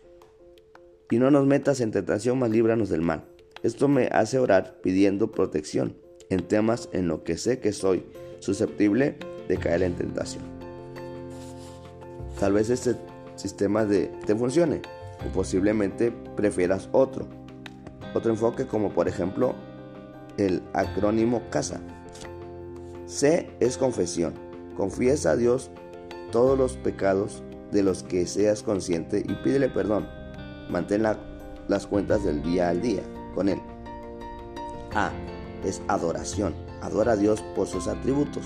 Y 1.10 1.18
no 1.18 1.30
nos 1.30 1.46
metas 1.46 1.80
en 1.80 1.90
tentación, 1.90 2.38
más 2.38 2.50
líbranos 2.50 2.88
del 2.88 3.02
mal. 3.02 3.24
Esto 3.62 3.88
me 3.88 4.06
hace 4.06 4.38
orar 4.38 4.80
pidiendo 4.82 5.30
protección 5.30 5.96
en 6.30 6.42
temas 6.46 6.88
en 6.92 7.08
los 7.08 7.20
que 7.20 7.36
sé 7.36 7.60
que 7.60 7.72
soy 7.72 8.04
susceptible 8.40 9.16
de 9.48 9.56
caer 9.58 9.82
en 9.82 9.94
tentación. 9.94 10.42
Tal 12.40 12.52
vez 12.54 12.70
este 12.70 12.96
sistema 13.36 13.84
de, 13.84 14.06
te 14.26 14.34
funcione, 14.34 14.80
o 15.26 15.32
posiblemente 15.32 16.12
prefieras 16.36 16.88
otro. 16.92 17.26
Otro 18.14 18.30
enfoque 18.30 18.66
como 18.66 18.90
por 18.90 19.08
ejemplo 19.08 19.54
el 20.38 20.62
acrónimo 20.72 21.42
CASA. 21.50 21.80
C 23.08 23.50
es 23.58 23.78
confesión. 23.78 24.34
Confiesa 24.76 25.30
a 25.30 25.36
Dios 25.36 25.70
todos 26.30 26.58
los 26.58 26.76
pecados 26.76 27.42
de 27.72 27.82
los 27.82 28.02
que 28.02 28.26
seas 28.26 28.62
consciente 28.62 29.24
y 29.26 29.34
pídele 29.42 29.70
perdón. 29.70 30.06
Mantén 30.68 31.02
las 31.02 31.86
cuentas 31.86 32.22
del 32.22 32.42
día 32.42 32.68
al 32.68 32.82
día 32.82 33.02
con 33.34 33.48
Él. 33.48 33.60
A 34.94 35.10
es 35.64 35.80
adoración. 35.88 36.54
Adora 36.82 37.12
a 37.12 37.16
Dios 37.16 37.42
por 37.56 37.66
sus 37.66 37.88
atributos. 37.88 38.44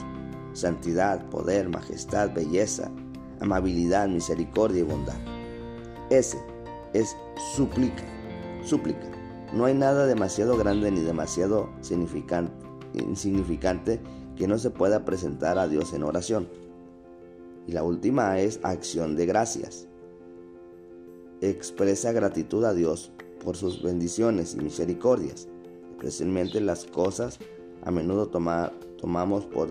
Santidad, 0.52 1.28
poder, 1.28 1.68
majestad, 1.68 2.32
belleza, 2.32 2.88
amabilidad, 3.40 4.08
misericordia 4.08 4.80
y 4.80 4.84
bondad. 4.84 5.18
S 6.10 6.38
es 6.92 7.16
súplica, 7.56 8.04
súplica. 8.64 9.08
No 9.52 9.64
hay 9.64 9.74
nada 9.74 10.06
demasiado 10.06 10.56
grande 10.56 10.90
ni 10.92 11.00
demasiado 11.00 11.68
insignificante 12.94 14.00
que 14.36 14.46
no 14.46 14.58
se 14.58 14.70
pueda 14.70 15.04
presentar 15.04 15.58
a 15.58 15.68
Dios 15.68 15.92
en 15.92 16.02
oración. 16.02 16.48
Y 17.66 17.72
la 17.72 17.84
última 17.84 18.38
es 18.40 18.60
acción 18.62 19.16
de 19.16 19.26
gracias. 19.26 19.86
Expresa 21.40 22.12
gratitud 22.12 22.64
a 22.64 22.74
Dios 22.74 23.12
por 23.44 23.56
sus 23.56 23.82
bendiciones 23.82 24.54
y 24.54 24.62
misericordias, 24.62 25.48
especialmente 25.92 26.60
las 26.60 26.84
cosas 26.84 27.38
a 27.84 27.90
menudo 27.90 28.28
tomamos 28.28 29.46
por 29.46 29.70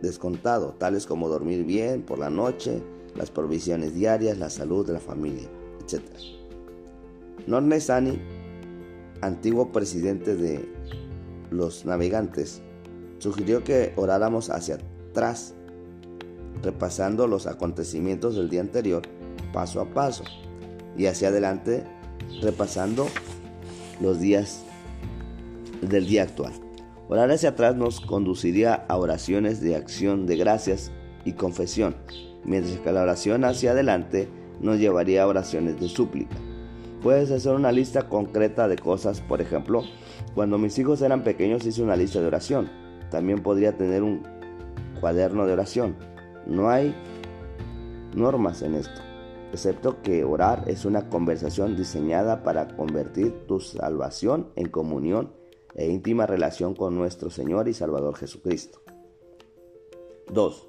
descontado, 0.00 0.74
tales 0.78 1.06
como 1.06 1.28
dormir 1.28 1.64
bien 1.64 2.02
por 2.02 2.18
la 2.18 2.30
noche, 2.30 2.82
las 3.14 3.30
provisiones 3.30 3.94
diarias, 3.94 4.38
la 4.38 4.50
salud 4.50 4.86
de 4.86 4.94
la 4.94 5.00
familia 5.00 5.48
etc. 5.82 6.02
Norne 7.46 7.80
Sani 7.80 8.20
antiguo 9.20 9.70
presidente 9.70 10.34
de 10.34 10.68
los 11.50 11.84
navegantes, 11.84 12.60
sugirió 13.22 13.62
que 13.62 13.92
oráramos 13.94 14.50
hacia 14.50 14.78
atrás, 15.10 15.54
repasando 16.60 17.28
los 17.28 17.46
acontecimientos 17.46 18.34
del 18.34 18.50
día 18.50 18.62
anterior 18.62 19.02
paso 19.52 19.80
a 19.80 19.84
paso, 19.94 20.24
y 20.98 21.06
hacia 21.06 21.28
adelante, 21.28 21.84
repasando 22.42 23.06
los 24.00 24.18
días 24.18 24.64
del 25.82 26.06
día 26.06 26.24
actual. 26.24 26.52
Orar 27.08 27.30
hacia 27.30 27.50
atrás 27.50 27.76
nos 27.76 28.00
conduciría 28.00 28.74
a 28.88 28.96
oraciones 28.96 29.60
de 29.60 29.76
acción 29.76 30.26
de 30.26 30.36
gracias 30.36 30.90
y 31.24 31.34
confesión, 31.34 31.94
mientras 32.44 32.78
que 32.78 32.90
la 32.90 33.02
oración 33.02 33.44
hacia 33.44 33.70
adelante 33.70 34.28
nos 34.60 34.78
llevaría 34.78 35.22
a 35.22 35.28
oraciones 35.28 35.80
de 35.80 35.88
súplica. 35.88 36.34
Puedes 37.04 37.30
hacer 37.30 37.54
una 37.54 37.70
lista 37.70 38.08
concreta 38.08 38.66
de 38.66 38.78
cosas, 38.78 39.20
por 39.20 39.40
ejemplo, 39.40 39.84
cuando 40.34 40.58
mis 40.58 40.76
hijos 40.78 41.02
eran 41.02 41.22
pequeños 41.22 41.64
hice 41.66 41.82
una 41.82 41.94
lista 41.96 42.20
de 42.20 42.26
oración. 42.26 42.81
También 43.12 43.42
podría 43.42 43.76
tener 43.76 44.02
un 44.02 44.22
cuaderno 44.98 45.46
de 45.46 45.52
oración. 45.52 45.96
No 46.46 46.70
hay 46.70 46.94
normas 48.16 48.62
en 48.62 48.74
esto, 48.74 49.02
excepto 49.52 50.00
que 50.00 50.24
orar 50.24 50.64
es 50.66 50.86
una 50.86 51.10
conversación 51.10 51.76
diseñada 51.76 52.42
para 52.42 52.74
convertir 52.74 53.46
tu 53.46 53.60
salvación 53.60 54.48
en 54.56 54.68
comunión 54.68 55.34
e 55.74 55.90
íntima 55.90 56.26
relación 56.26 56.74
con 56.74 56.96
nuestro 56.96 57.28
Señor 57.28 57.68
y 57.68 57.74
Salvador 57.74 58.16
Jesucristo. 58.16 58.80
2. 60.32 60.68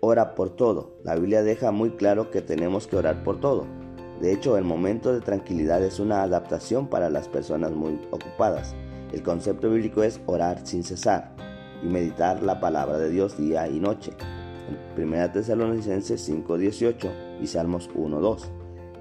Ora 0.00 0.34
por 0.34 0.50
todo. 0.50 0.98
La 1.04 1.14
Biblia 1.14 1.44
deja 1.44 1.70
muy 1.70 1.90
claro 1.90 2.32
que 2.32 2.42
tenemos 2.42 2.88
que 2.88 2.96
orar 2.96 3.22
por 3.22 3.38
todo. 3.38 3.64
De 4.20 4.32
hecho, 4.32 4.56
el 4.56 4.64
momento 4.64 5.12
de 5.12 5.20
tranquilidad 5.20 5.84
es 5.84 6.00
una 6.00 6.22
adaptación 6.22 6.88
para 6.88 7.10
las 7.10 7.28
personas 7.28 7.72
muy 7.72 8.00
ocupadas. 8.10 8.74
El 9.14 9.22
concepto 9.22 9.70
bíblico 9.70 10.02
es 10.02 10.20
orar 10.26 10.66
sin 10.66 10.82
cesar 10.82 11.36
y 11.84 11.86
meditar 11.86 12.42
la 12.42 12.58
palabra 12.58 12.98
de 12.98 13.10
Dios 13.10 13.38
día 13.38 13.68
y 13.68 13.78
noche. 13.78 14.10
En 14.68 15.00
1 15.00 15.30
Tesalonicenses 15.30 16.28
5:18 16.28 17.12
y 17.40 17.46
Salmos 17.46 17.88
1:2. 17.94 18.50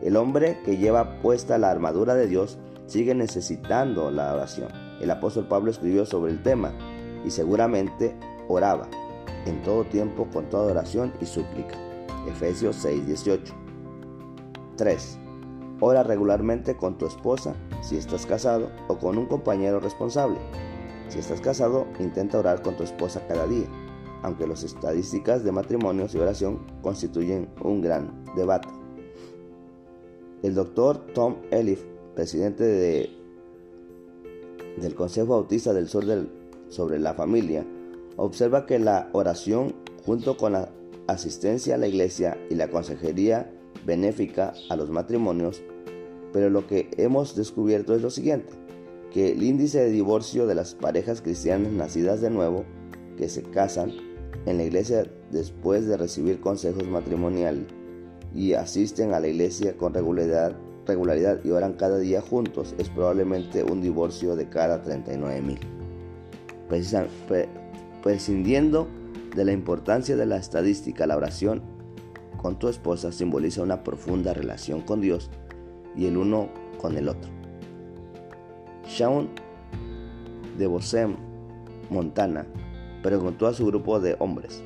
El 0.03 0.15
hombre 0.15 0.59
que 0.65 0.77
lleva 0.77 1.19
puesta 1.19 1.57
la 1.57 1.71
armadura 1.71 2.13
de 2.13 2.27
Dios 2.27 2.59
sigue 2.85 3.15
necesitando 3.15 4.11
la 4.11 4.35
oración. 4.35 4.69
El 5.01 5.09
apóstol 5.09 5.47
Pablo 5.47 5.71
escribió 5.71 6.05
sobre 6.05 6.31
el 6.31 6.43
tema 6.43 6.71
y 7.25 7.31
seguramente 7.31 8.15
oraba 8.47 8.87
en 9.47 9.63
todo 9.63 9.83
tiempo 9.83 10.27
con 10.31 10.47
toda 10.47 10.73
oración 10.73 11.11
y 11.21 11.25
súplica. 11.25 11.75
Efesios 12.27 12.85
6:18. 12.85 13.51
3. 14.77 15.22
Ora 15.85 16.01
regularmente 16.01 16.77
con 16.77 16.97
tu 16.97 17.05
esposa 17.05 17.57
si 17.81 17.97
estás 17.97 18.25
casado 18.25 18.69
o 18.87 18.97
con 18.99 19.17
un 19.17 19.25
compañero 19.25 19.81
responsable. 19.81 20.37
Si 21.09 21.19
estás 21.19 21.41
casado, 21.41 21.87
intenta 21.99 22.39
orar 22.39 22.61
con 22.61 22.77
tu 22.77 22.83
esposa 22.83 23.27
cada 23.27 23.45
día, 23.47 23.67
aunque 24.21 24.47
las 24.47 24.63
estadísticas 24.63 25.43
de 25.43 25.51
matrimonios 25.51 26.15
y 26.15 26.19
oración 26.19 26.65
constituyen 26.81 27.49
un 27.61 27.81
gran 27.81 28.23
debate. 28.33 28.69
El 30.41 30.55
doctor 30.55 31.05
Tom 31.13 31.35
Elif, 31.51 31.83
presidente 32.15 32.63
de, 32.63 33.09
del 34.77 34.95
Consejo 34.95 35.33
Bautista 35.33 35.73
del 35.73 35.89
Sur 35.89 36.05
sobre 36.69 36.97
la 36.97 37.13
Familia, 37.13 37.65
observa 38.15 38.65
que 38.65 38.79
la 38.79 39.09
oración, 39.11 39.75
junto 40.05 40.37
con 40.37 40.53
la 40.53 40.69
asistencia 41.07 41.75
a 41.75 41.77
la 41.77 41.87
iglesia 41.87 42.37
y 42.49 42.55
la 42.55 42.69
consejería 42.69 43.51
benéfica 43.85 44.53
a 44.69 44.77
los 44.77 44.89
matrimonios, 44.89 45.61
pero 46.33 46.49
lo 46.49 46.67
que 46.67 46.89
hemos 46.97 47.35
descubierto 47.35 47.95
es 47.95 48.01
lo 48.01 48.09
siguiente, 48.09 48.51
que 49.13 49.31
el 49.31 49.43
índice 49.43 49.79
de 49.79 49.91
divorcio 49.91 50.47
de 50.47 50.55
las 50.55 50.73
parejas 50.73 51.21
cristianas 51.21 51.71
nacidas 51.71 52.19
de 52.19 52.31
nuevo, 52.31 52.65
que 53.15 53.29
se 53.29 53.43
casan 53.43 53.93
en 54.47 54.57
la 54.57 54.63
iglesia 54.63 55.05
después 55.31 55.87
de 55.87 55.95
recibir 55.95 56.41
consejos 56.41 56.87
matrimoniales 56.87 57.65
y 58.33 58.53
asisten 58.53 59.13
a 59.13 59.19
la 59.19 59.27
iglesia 59.27 59.77
con 59.77 59.93
regularidad, 59.93 60.55
regularidad 60.87 61.39
y 61.45 61.51
oran 61.51 61.73
cada 61.73 61.99
día 61.99 62.21
juntos, 62.21 62.73
es 62.79 62.89
probablemente 62.89 63.63
un 63.63 63.81
divorcio 63.81 64.35
de 64.35 64.49
cada 64.49 64.81
39 64.81 65.41
mil. 65.41 65.59
Prescindiendo 68.01 68.87
de 69.35 69.45
la 69.45 69.51
importancia 69.51 70.15
de 70.15 70.25
la 70.25 70.37
estadística, 70.37 71.05
la 71.05 71.15
oración 71.15 71.61
con 72.41 72.57
tu 72.57 72.67
esposa 72.67 73.11
simboliza 73.11 73.61
una 73.61 73.83
profunda 73.83 74.33
relación 74.33 74.81
con 74.81 74.99
Dios 74.99 75.29
y 75.95 76.07
el 76.07 76.17
uno 76.17 76.49
con 76.77 76.97
el 76.97 77.09
otro. 77.09 77.29
Shaun 78.85 79.29
de 80.57 80.67
Bosem, 80.67 81.15
Montana, 81.89 82.45
preguntó 83.01 83.47
a 83.47 83.53
su 83.53 83.65
grupo 83.65 83.99
de 83.99 84.15
hombres, 84.19 84.63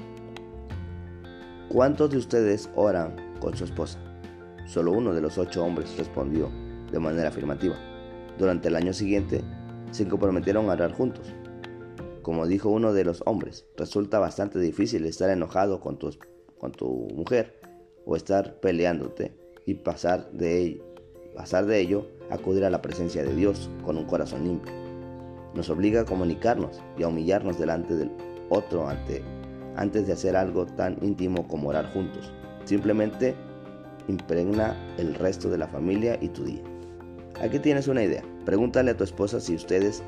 ¿cuántos 1.70 2.10
de 2.12 2.18
ustedes 2.18 2.70
oran 2.76 3.16
con 3.40 3.56
su 3.56 3.64
esposa? 3.64 4.00
Solo 4.66 4.92
uno 4.92 5.14
de 5.14 5.22
los 5.22 5.38
ocho 5.38 5.64
hombres 5.64 5.98
respondió 5.98 6.50
de 6.92 7.00
manera 7.00 7.30
afirmativa. 7.30 7.76
Durante 8.38 8.68
el 8.68 8.76
año 8.76 8.94
siguiente, 8.94 9.44
se 9.92 10.08
comprometieron 10.08 10.70
a 10.70 10.74
orar 10.74 10.92
juntos. 10.94 11.34
Como 12.22 12.46
dijo 12.46 12.70
uno 12.70 12.94
de 12.94 13.06
los 13.06 13.24
hombres, 13.26 13.66
resulta 13.78 14.20
bastante 14.20 14.60
difícil 14.60 15.06
estar 15.06 15.30
enojado 15.30 15.80
con 15.80 15.98
tu, 15.98 16.16
con 16.58 16.72
tu 16.72 17.08
mujer 17.16 17.60
o 18.06 18.16
estar 18.16 18.60
peleándote 18.60 19.38
y 19.66 19.76
pasar 19.76 20.32
de, 20.32 20.82
pasar 21.38 21.66
de 21.66 21.80
ello 21.80 22.08
acudir 22.30 22.66
a 22.66 22.70
la 22.70 22.82
presencia 22.82 23.24
de 23.24 23.34
Dios 23.34 23.70
con 23.86 23.98
un 23.98 24.06
corazón 24.06 24.44
limpio. 24.44 24.74
Nos 25.54 25.70
obliga 25.70 26.02
a 26.02 26.06
comunicarnos 26.06 26.82
y 26.98 27.04
a 27.04 27.08
humillarnos 27.08 27.58
delante 27.58 27.96
del 27.96 28.12
otro 28.50 28.88
ante, 28.88 29.24
antes 29.76 30.08
de 30.08 30.14
hacer 30.14 30.36
algo 30.36 30.66
tan 30.66 30.98
íntimo 31.02 31.48
como 31.48 31.70
orar 31.70 31.94
juntos. 31.94 32.34
Simplemente 32.66 33.36
impregna 34.08 34.76
el 34.98 35.16
resto 35.16 35.50
de 35.50 35.58
la 35.58 35.68
familia 35.68 36.18
y 36.22 36.30
tu 36.30 36.44
día. 36.44 36.64
Aquí 37.42 37.60
tienes 37.60 37.88
una 37.88 38.04
idea. 38.04 38.24
Pregúntale 38.46 38.92
a 38.92 38.98
tu 38.98 39.04
esposa 39.04 39.40
si 39.40 39.56
ustedes 39.56 40.04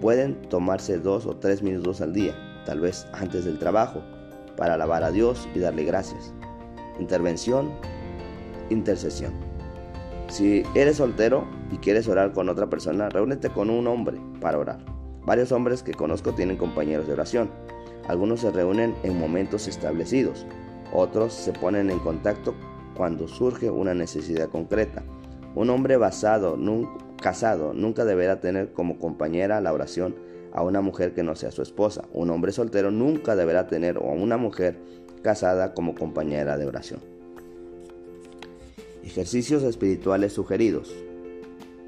pueden 0.00 0.40
tomarse 0.48 0.98
dos 0.98 1.24
o 1.24 1.36
tres 1.36 1.62
minutos 1.62 2.00
al 2.00 2.12
día, 2.12 2.34
tal 2.66 2.80
vez 2.80 3.06
antes 3.12 3.44
del 3.44 3.58
trabajo, 3.58 4.02
para 4.56 4.74
alabar 4.74 5.04
a 5.04 5.10
Dios 5.10 5.48
y 5.54 5.60
darle 5.60 5.84
gracias 5.84 6.34
intervención, 6.98 7.70
intercesión. 8.70 9.47
Si 10.28 10.62
eres 10.74 10.96
soltero 10.96 11.46
y 11.72 11.78
quieres 11.78 12.06
orar 12.06 12.32
con 12.32 12.50
otra 12.50 12.68
persona, 12.68 13.08
reúnete 13.08 13.48
con 13.48 13.70
un 13.70 13.86
hombre 13.86 14.18
para 14.40 14.58
orar. 14.58 14.78
Varios 15.24 15.52
hombres 15.52 15.82
que 15.82 15.94
conozco 15.94 16.34
tienen 16.34 16.58
compañeros 16.58 17.06
de 17.06 17.14
oración. 17.14 17.50
Algunos 18.08 18.40
se 18.40 18.50
reúnen 18.50 18.94
en 19.02 19.18
momentos 19.18 19.68
establecidos, 19.68 20.46
otros 20.92 21.32
se 21.32 21.52
ponen 21.52 21.90
en 21.90 21.98
contacto 21.98 22.54
cuando 22.94 23.26
surge 23.26 23.70
una 23.70 23.94
necesidad 23.94 24.48
concreta. 24.48 25.02
Un 25.54 25.70
hombre 25.70 25.96
basado, 25.96 26.58
casado 27.22 27.72
nunca 27.72 28.04
deberá 28.04 28.40
tener 28.40 28.72
como 28.72 28.98
compañera 28.98 29.60
la 29.60 29.72
oración 29.72 30.14
a 30.52 30.62
una 30.62 30.80
mujer 30.80 31.14
que 31.14 31.22
no 31.22 31.36
sea 31.36 31.50
su 31.50 31.62
esposa. 31.62 32.04
Un 32.12 32.30
hombre 32.30 32.52
soltero 32.52 32.90
nunca 32.90 33.34
deberá 33.34 33.66
tener 33.66 33.96
a 33.96 34.00
una 34.00 34.36
mujer 34.36 34.78
casada 35.22 35.74
como 35.74 35.94
compañera 35.94 36.58
de 36.58 36.66
oración. 36.66 37.17
Ejercicios 39.08 39.62
espirituales 39.62 40.34
sugeridos. 40.34 40.94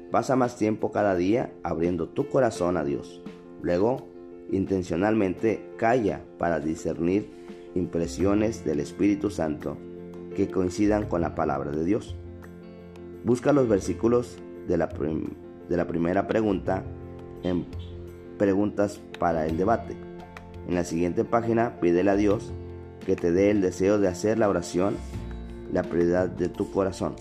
Pasa 0.09 0.35
más 0.35 0.57
tiempo 0.57 0.91
cada 0.91 1.15
día 1.15 1.53
abriendo 1.61 2.09
tu 2.09 2.27
corazón 2.27 2.77
a 2.77 2.83
Dios. 2.83 3.21
Luego, 3.61 4.07
intencionalmente 4.49 5.63
calla 5.77 6.25
para 6.39 6.59
discernir 6.59 7.29
impresiones 7.75 8.65
del 8.65 8.79
Espíritu 8.79 9.29
Santo 9.29 9.77
que 10.35 10.49
coincidan 10.49 11.07
con 11.07 11.21
la 11.21 11.35
palabra 11.35 11.69
de 11.69 11.85
Dios. 11.85 12.15
Busca 13.23 13.53
los 13.53 13.67
versículos 13.67 14.37
de 14.67 14.77
la, 14.77 14.87
de 14.87 15.77
la 15.77 15.85
primera 15.85 16.27
pregunta 16.27 16.83
en 17.43 17.67
preguntas 18.39 18.99
para 19.19 19.45
el 19.45 19.57
debate. 19.57 19.95
En 20.67 20.73
la 20.73 20.85
siguiente 20.85 21.23
página 21.23 21.79
pídele 21.79 22.09
a 22.09 22.15
Dios 22.15 22.51
que 23.05 23.15
te 23.15 23.31
dé 23.31 23.51
el 23.51 23.61
deseo 23.61 23.99
de 23.99 24.07
hacer 24.07 24.39
la 24.39 24.49
oración 24.49 24.95
la 25.71 25.83
prioridad 25.83 26.29
de 26.29 26.49
tu 26.49 26.69
corazón. 26.71 27.15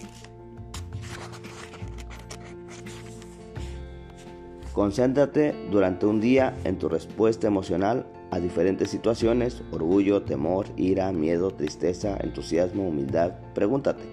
Concéntrate 4.73 5.55
durante 5.71 6.07
un 6.07 6.21
día 6.21 6.57
en 6.65 6.79
tu 6.79 6.89
respuesta 6.89 7.47
emocional 7.47 8.07
a 8.31 8.39
diferentes 8.39 8.89
situaciones, 8.89 9.63
orgullo, 9.73 10.23
temor, 10.23 10.67
ira, 10.77 11.11
miedo, 11.13 11.51
tristeza, 11.51 12.17
entusiasmo, 12.21 12.89
humildad. 12.89 13.33
Pregúntate, 13.55 14.05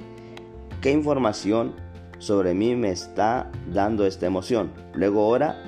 ¿qué 0.81 0.91
información 0.91 1.75
sobre 2.17 2.55
mí 2.55 2.75
me 2.75 2.89
está 2.89 3.51
dando 3.71 4.07
esta 4.07 4.25
emoción? 4.25 4.71
Luego 4.93 5.27
ora 5.27 5.63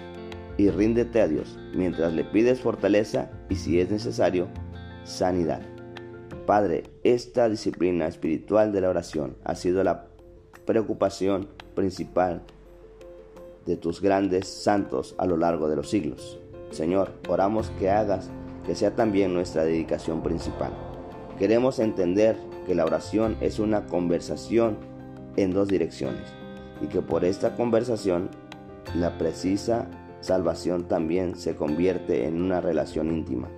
y 0.58 0.70
ríndete 0.72 1.22
a 1.22 1.28
Dios, 1.28 1.58
mientras 1.76 2.14
le 2.14 2.24
pides 2.24 2.60
fortaleza 2.60 3.30
y 3.48 3.56
si 3.56 3.80
es 3.80 3.92
necesario, 3.92 4.48
sanidad. 5.04 5.62
Padre, 6.50 6.86
esta 7.04 7.48
disciplina 7.48 8.08
espiritual 8.08 8.72
de 8.72 8.82
la 8.82 8.90
oración 8.90 9.36
ha 9.44 9.54
sido 9.54 9.84
la 9.84 10.08
preocupación 10.66 11.48
principal 11.76 12.42
de 13.68 13.76
tus 13.76 14.02
grandes 14.02 14.48
santos 14.48 15.14
a 15.20 15.28
lo 15.28 15.38
largo 15.38 15.70
de 15.70 15.76
los 15.76 15.92
siglos. 15.92 16.40
Señor, 16.72 17.12
oramos 17.28 17.70
que 17.78 17.92
hagas 17.92 18.32
que 18.66 18.74
sea 18.74 18.96
también 18.96 19.32
nuestra 19.32 19.64
dedicación 19.64 20.24
principal. 20.24 20.72
Queremos 21.38 21.78
entender 21.78 22.36
que 22.66 22.74
la 22.74 22.86
oración 22.86 23.38
es 23.42 23.60
una 23.60 23.86
conversación 23.86 24.80
en 25.36 25.52
dos 25.52 25.68
direcciones 25.68 26.34
y 26.82 26.88
que 26.88 27.04
por 27.04 27.26
esta 27.26 27.56
conversación 27.56 28.32
la 28.96 29.20
precisa 29.20 29.88
salvación 30.20 30.88
también 30.88 31.36
se 31.36 31.56
convierte 31.56 32.26
en 32.26 32.42
una 32.42 32.60
relación 32.60 33.12
íntima. 33.12 33.50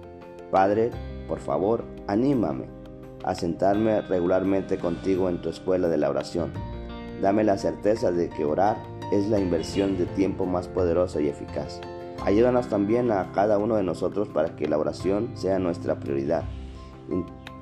Padre, 0.52 0.92
por 1.30 1.40
favor, 1.40 1.86
anímame 2.08 2.81
a 3.24 3.36
sentarme 3.36 4.02
regularmente 4.02 4.78
contigo 4.78 5.30
en 5.30 5.42
tu 5.42 5.50
escuela 5.50 5.88
de 5.88 5.98
la 5.98 6.10
oración. 6.10 6.52
Dame 7.22 7.44
la 7.44 7.58
certeza 7.58 8.12
de 8.12 8.30
que 8.30 8.46
orar 8.46 8.78
es 9.12 9.28
la 9.28 9.40
inversión 9.40 9.98
de 9.98 10.06
tiempo 10.08 10.46
más 10.46 10.68
poderosa 10.68 11.22
y 11.22 11.28
eficaz. 11.28 11.80
Ayúdanos 12.24 12.68
también 12.68 13.12
a 13.12 13.32
cada 13.32 13.58
uno 13.58 13.76
de 13.76 13.84
nosotros 13.84 14.28
para 14.30 14.56
que 14.56 14.68
la 14.68 14.78
oración 14.78 15.32
sea 15.36 15.60
nuestra 15.60 16.00
prioridad. 16.00 16.44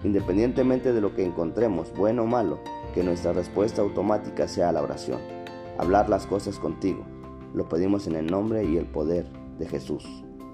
Independientemente 0.04 0.93
de 0.93 1.02
lo 1.02 1.15
que 1.15 1.26
encontremos, 1.26 1.93
bueno 1.95 2.24
o 2.24 2.26
malo, 2.26 2.60
que 2.93 3.04
nuestra 3.04 3.34
respuesta 3.34 3.82
automática 3.82 4.48
sea 4.48 4.72
la 4.72 4.82
oración. 4.82 5.19
Hablar 5.78 6.10
las 6.10 6.26
cosas 6.26 6.60
contigo. 6.60 7.06
Lo 7.54 7.67
pedimos 7.67 8.06
en 8.08 8.15
el 8.15 8.28
nombre 8.28 8.63
y 8.63 8.78
el 8.78 8.86
poder 8.86 9.26
de 9.58 9.65
Jesús. 9.65 10.06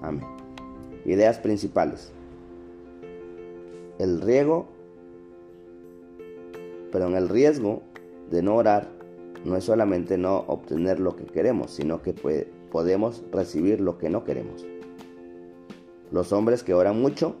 Amén. 0.02 0.26
Ideas 1.04 1.38
principales. 1.38 2.12
El 3.98 4.20
riego, 4.20 4.68
pero 6.92 7.06
en 7.06 7.14
el 7.14 7.28
riesgo 7.28 7.82
de 8.30 8.42
no 8.42 8.56
orar 8.56 8.88
no 9.44 9.56
es 9.56 9.64
solamente 9.64 10.18
no 10.18 10.44
obtener 10.48 10.98
lo 10.98 11.16
que 11.16 11.24
queremos, 11.24 11.70
sino 11.70 12.02
que 12.02 12.14
podemos 12.70 13.24
recibir 13.32 13.80
lo 13.80 13.98
que 13.98 14.10
no 14.10 14.24
queremos. 14.24 14.66
Los 16.10 16.32
hombres 16.32 16.62
que 16.62 16.74
oran 16.74 17.00
mucho 17.00 17.36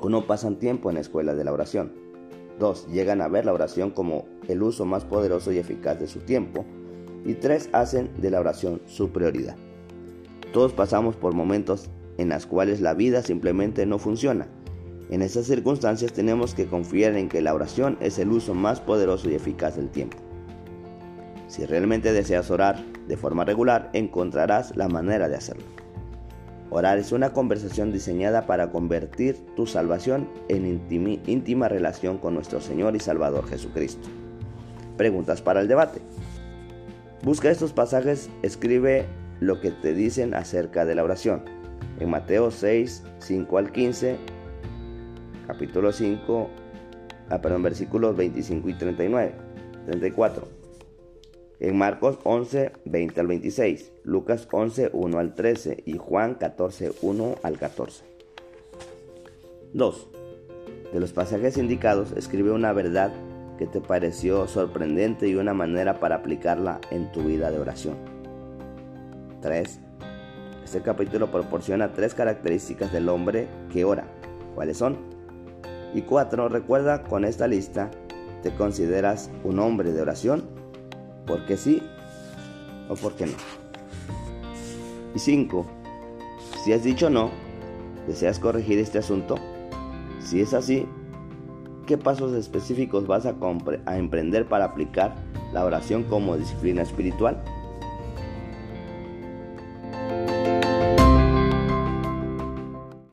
uno 0.00 0.26
pasan 0.26 0.58
tiempo 0.58 0.90
en 0.90 0.96
la 0.96 1.00
escuela 1.00 1.34
de 1.34 1.44
la 1.44 1.52
oración. 1.52 1.92
Dos, 2.58 2.86
llegan 2.88 3.20
a 3.20 3.28
ver 3.28 3.46
la 3.46 3.52
oración 3.52 3.90
como 3.90 4.26
el 4.48 4.62
uso 4.62 4.84
más 4.84 5.04
poderoso 5.04 5.50
y 5.50 5.58
eficaz 5.58 5.98
de 5.98 6.06
su 6.06 6.20
tiempo. 6.20 6.64
Y 7.24 7.34
tres, 7.34 7.70
hacen 7.72 8.10
de 8.20 8.30
la 8.30 8.40
oración 8.40 8.82
su 8.86 9.10
prioridad. 9.10 9.56
Todos 10.52 10.72
pasamos 10.72 11.16
por 11.16 11.34
momentos 11.34 11.90
en 12.18 12.28
los 12.28 12.46
cuales 12.46 12.80
la 12.80 12.94
vida 12.94 13.22
simplemente 13.22 13.86
no 13.86 13.98
funciona. 13.98 14.46
En 15.10 15.22
esas 15.22 15.46
circunstancias 15.46 16.12
tenemos 16.12 16.54
que 16.54 16.66
confiar 16.66 17.14
en 17.14 17.28
que 17.28 17.42
la 17.42 17.54
oración 17.54 17.98
es 18.00 18.18
el 18.18 18.30
uso 18.30 18.54
más 18.54 18.80
poderoso 18.80 19.28
y 19.30 19.34
eficaz 19.34 19.76
del 19.76 19.90
tiempo. 19.90 20.16
Si 21.46 21.66
realmente 21.66 22.12
deseas 22.12 22.50
orar 22.50 22.82
de 23.06 23.16
forma 23.16 23.44
regular, 23.44 23.90
encontrarás 23.92 24.76
la 24.76 24.88
manera 24.88 25.28
de 25.28 25.36
hacerlo. 25.36 25.64
Orar 26.70 26.98
es 26.98 27.12
una 27.12 27.32
conversación 27.32 27.92
diseñada 27.92 28.46
para 28.46 28.72
convertir 28.72 29.36
tu 29.54 29.66
salvación 29.66 30.28
en 30.48 30.82
íntima 31.26 31.68
relación 31.68 32.18
con 32.18 32.34
nuestro 32.34 32.60
Señor 32.60 32.96
y 32.96 33.00
Salvador 33.00 33.46
Jesucristo. 33.46 34.08
Preguntas 34.96 35.42
para 35.42 35.60
el 35.60 35.68
debate. 35.68 36.00
Busca 37.22 37.50
estos 37.50 37.72
pasajes, 37.72 38.28
escribe 38.42 39.06
lo 39.40 39.60
que 39.60 39.70
te 39.70 39.94
dicen 39.94 40.34
acerca 40.34 40.84
de 40.84 40.94
la 40.94 41.04
oración. 41.04 41.44
En 42.00 42.10
Mateo 42.10 42.50
6, 42.50 43.04
5 43.18 43.58
al 43.58 43.70
15, 43.70 44.16
capítulo 45.46 45.92
5, 45.92 46.50
ah, 47.30 47.40
perdón, 47.40 47.62
versículos 47.62 48.16
25 48.16 48.68
y 48.68 48.74
39, 48.74 49.32
34 49.86 50.64
en 51.60 51.78
Marcos 51.78 52.18
11, 52.24 52.72
20 52.84 53.20
al 53.20 53.26
26, 53.26 53.92
Lucas 54.02 54.48
11, 54.50 54.90
1 54.92 55.18
al 55.18 55.34
13 55.34 55.82
y 55.86 55.98
Juan 55.98 56.34
14, 56.34 56.92
1 57.00 57.34
al 57.42 57.58
14. 57.58 58.04
2. 59.72 60.08
De 60.92 61.00
los 61.00 61.12
pasajes 61.12 61.56
indicados, 61.56 62.12
escribe 62.16 62.52
una 62.52 62.72
verdad 62.72 63.12
que 63.58 63.66
te 63.66 63.80
pareció 63.80 64.46
sorprendente 64.46 65.28
y 65.28 65.36
una 65.36 65.54
manera 65.54 66.00
para 66.00 66.16
aplicarla 66.16 66.80
en 66.90 67.10
tu 67.12 67.22
vida 67.22 67.50
de 67.50 67.58
oración. 67.58 67.96
3. 69.40 69.80
Este 70.64 70.82
capítulo 70.82 71.30
proporciona 71.30 71.92
tres 71.92 72.14
características 72.14 72.92
del 72.92 73.08
hombre 73.08 73.48
que 73.72 73.84
ora. 73.84 74.06
¿Cuáles 74.54 74.78
son? 74.78 75.13
Y 75.94 76.02
4. 76.02 76.48
Recuerda 76.48 77.02
con 77.04 77.24
esta 77.24 77.46
lista, 77.46 77.90
¿te 78.42 78.54
consideras 78.54 79.30
un 79.44 79.60
hombre 79.60 79.92
de 79.92 80.02
oración? 80.02 80.44
¿Por 81.26 81.46
qué 81.46 81.56
sí 81.56 81.82
o 82.88 82.94
por 82.94 83.14
qué 83.14 83.26
no? 83.26 83.32
Y 85.14 85.18
5. 85.18 85.64
Si 86.64 86.72
has 86.72 86.82
dicho 86.82 87.08
no, 87.08 87.30
¿deseas 88.08 88.38
corregir 88.38 88.78
este 88.78 88.98
asunto? 88.98 89.36
Si 90.20 90.40
es 90.40 90.52
así, 90.52 90.86
¿qué 91.86 91.96
pasos 91.96 92.32
específicos 92.34 93.06
vas 93.06 93.26
a, 93.26 93.34
a 93.86 93.98
emprender 93.98 94.46
para 94.46 94.64
aplicar 94.64 95.14
la 95.52 95.64
oración 95.64 96.02
como 96.04 96.36
disciplina 96.36 96.82
espiritual? 96.82 97.42